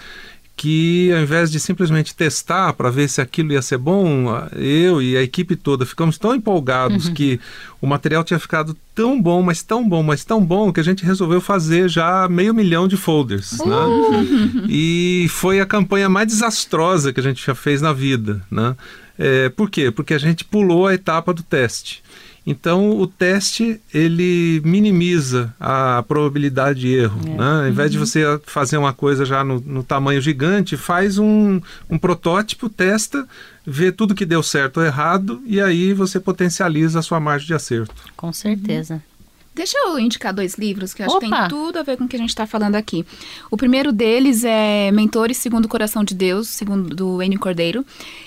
[0.56, 5.18] que ao invés de simplesmente testar para ver se aquilo ia ser bom, eu e
[5.18, 7.14] a equipe toda ficamos tão empolgados uhum.
[7.14, 7.40] que
[7.82, 11.04] o material tinha ficado tão bom, mas tão bom, mas tão bom que a gente
[11.04, 13.76] resolveu fazer já meio milhão de folders, né?
[13.76, 14.12] uh.
[14.12, 14.66] né?
[14.70, 18.76] E foi a campanha mais desastrosa que a gente já fez na vida, né?
[19.18, 19.92] É, por quê?
[19.92, 22.04] Porque a gente pulou a etapa do teste.
[22.46, 27.20] Então, o teste ele minimiza a probabilidade de erro.
[27.26, 27.30] É.
[27.30, 27.62] Né?
[27.64, 27.92] Ao invés uhum.
[27.92, 33.26] de você fazer uma coisa já no, no tamanho gigante, faz um, um, protótipo, testa,
[33.66, 37.54] vê tudo que deu certo ou errado e aí você potencializa a sua margem de
[37.54, 37.96] acerto.
[38.18, 38.96] Com certeza.
[38.96, 39.13] Uhum.
[39.56, 41.26] Deixa eu indicar dois livros que eu acho Opa.
[41.26, 43.06] que tem tudo a ver com o que a gente está falando aqui.
[43.52, 47.86] O primeiro deles é Mentores Segundo o Coração de Deus, segundo do Enio Cordeiro.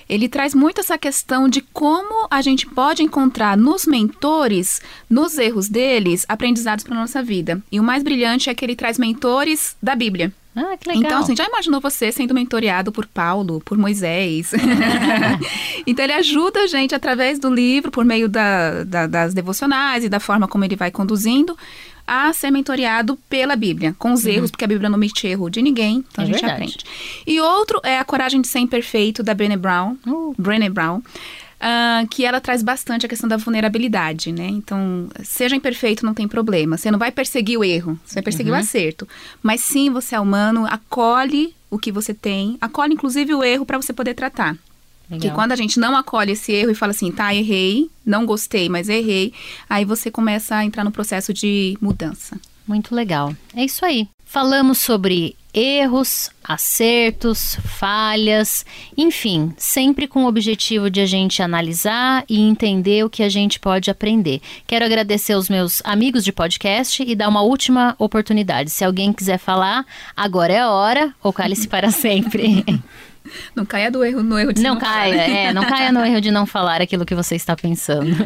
[0.08, 5.68] Ele traz muito essa questão de como a gente pode encontrar nos mentores, nos erros
[5.68, 7.60] deles, aprendizados para nossa vida.
[7.72, 10.32] E o mais brilhante é que ele traz mentores da Bíblia.
[10.56, 11.04] Ah, que legal.
[11.04, 14.52] Então, assim, já imaginou você sendo mentoreado por Paulo, por Moisés?
[15.86, 20.08] então, ele ajuda a gente através do livro, por meio da, da, das devocionais e
[20.08, 21.56] da forma como ele vai conduzindo,
[22.06, 24.30] a ser mentoreado pela Bíblia, com os uhum.
[24.30, 26.52] erros, porque a Bíblia não mete erro de ninguém, então é a gente verdade.
[26.52, 26.84] aprende.
[27.26, 29.96] E outro é A Coragem de Ser Imperfeito, da Brené Brown.
[30.06, 30.34] Uh.
[30.38, 31.02] Brené Brown.
[31.66, 34.46] Uh, que ela traz bastante a questão da vulnerabilidade, né?
[34.46, 36.76] Então, seja imperfeito, não tem problema.
[36.76, 38.58] Você não vai perseguir o erro, você vai perseguir uhum.
[38.58, 39.08] o acerto.
[39.42, 43.78] Mas sim, você é humano, acolhe o que você tem, acolhe inclusive o erro para
[43.78, 44.56] você poder tratar.
[45.10, 45.20] Legal.
[45.20, 48.68] Que quando a gente não acolhe esse erro e fala assim, tá, errei, não gostei,
[48.68, 49.32] mas errei,
[49.68, 52.38] aí você começa a entrar no processo de mudança.
[52.66, 53.34] Muito legal.
[53.54, 54.08] É isso aí.
[54.28, 58.66] Falamos sobre erros, acertos, falhas,
[58.96, 63.58] enfim, sempre com o objetivo de a gente analisar e entender o que a gente
[63.58, 64.42] pode aprender.
[64.66, 68.68] Quero agradecer aos meus amigos de podcast e dar uma última oportunidade.
[68.68, 72.64] Se alguém quiser falar, agora é a hora ou cale-se para sempre.
[73.56, 75.36] Não caia do erro no erro de não, não caia, falar.
[75.36, 78.24] é, não caia no erro de não falar aquilo que você está pensando.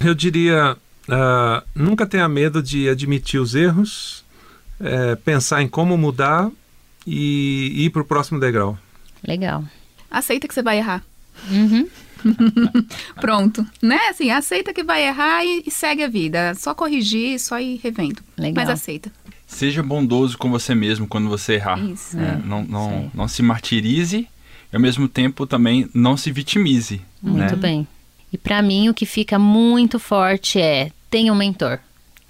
[0.00, 0.76] Eu diria,
[1.08, 4.21] uh, nunca tenha medo de admitir os erros,
[4.82, 6.50] é, pensar em como mudar
[7.06, 8.78] e ir para o próximo degrau.
[9.26, 9.64] Legal.
[10.10, 11.02] Aceita que você vai errar.
[11.50, 11.88] Uhum.
[13.20, 13.98] Pronto, né?
[14.10, 16.54] Assim, aceita que vai errar e, e, segue a vida.
[16.54, 18.22] Só corrigir, só ir revendo.
[18.36, 18.64] Legal.
[18.64, 19.10] Mas aceita.
[19.46, 21.78] Seja bondoso com você mesmo quando você errar.
[21.78, 22.18] Isso.
[22.18, 24.28] É, não, não, não se martirize
[24.72, 27.00] e ao mesmo tempo também não se vitimize.
[27.20, 27.56] Muito né?
[27.56, 27.88] bem.
[28.32, 31.78] E para mim o que fica muito forte é tenha um mentor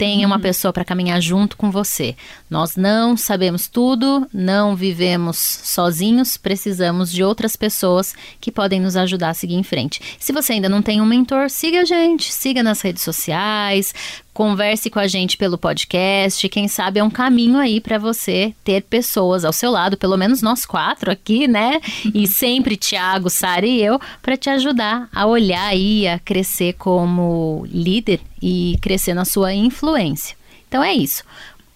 [0.03, 0.43] tenha uma uhum.
[0.43, 2.17] pessoa para caminhar junto com você.
[2.51, 9.31] Nós não sabemos tudo, não vivemos sozinhos, precisamos de outras pessoas que podem nos ajudar
[9.31, 10.03] a seguir em frente.
[10.19, 13.95] Se você ainda não tem um mentor, siga a gente, siga nas redes sociais,
[14.33, 16.49] converse com a gente pelo podcast.
[16.49, 20.43] Quem sabe é um caminho aí para você ter pessoas ao seu lado, pelo menos
[20.43, 21.81] nós quatro aqui, né?
[22.15, 27.67] E sempre Tiago, Sara e eu, para te ajudar a olhar aí, a crescer como
[27.71, 30.37] líder e crescer na sua influência.
[30.69, 31.23] Então é isso.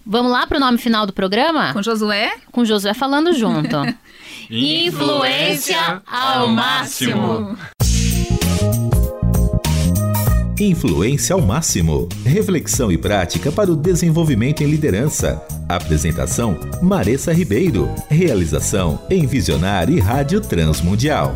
[0.04, 1.72] Vamos lá para o nome final do programa?
[1.72, 2.32] Com Josué?
[2.52, 3.76] Com Josué falando junto.
[4.48, 7.58] Influência ao máximo.
[10.58, 12.08] Influência ao máximo.
[12.24, 15.44] Reflexão e prática para o desenvolvimento em liderança.
[15.68, 17.90] Apresentação: Maressa Ribeiro.
[18.08, 21.34] Realização: Envisionar e Rádio Transmundial.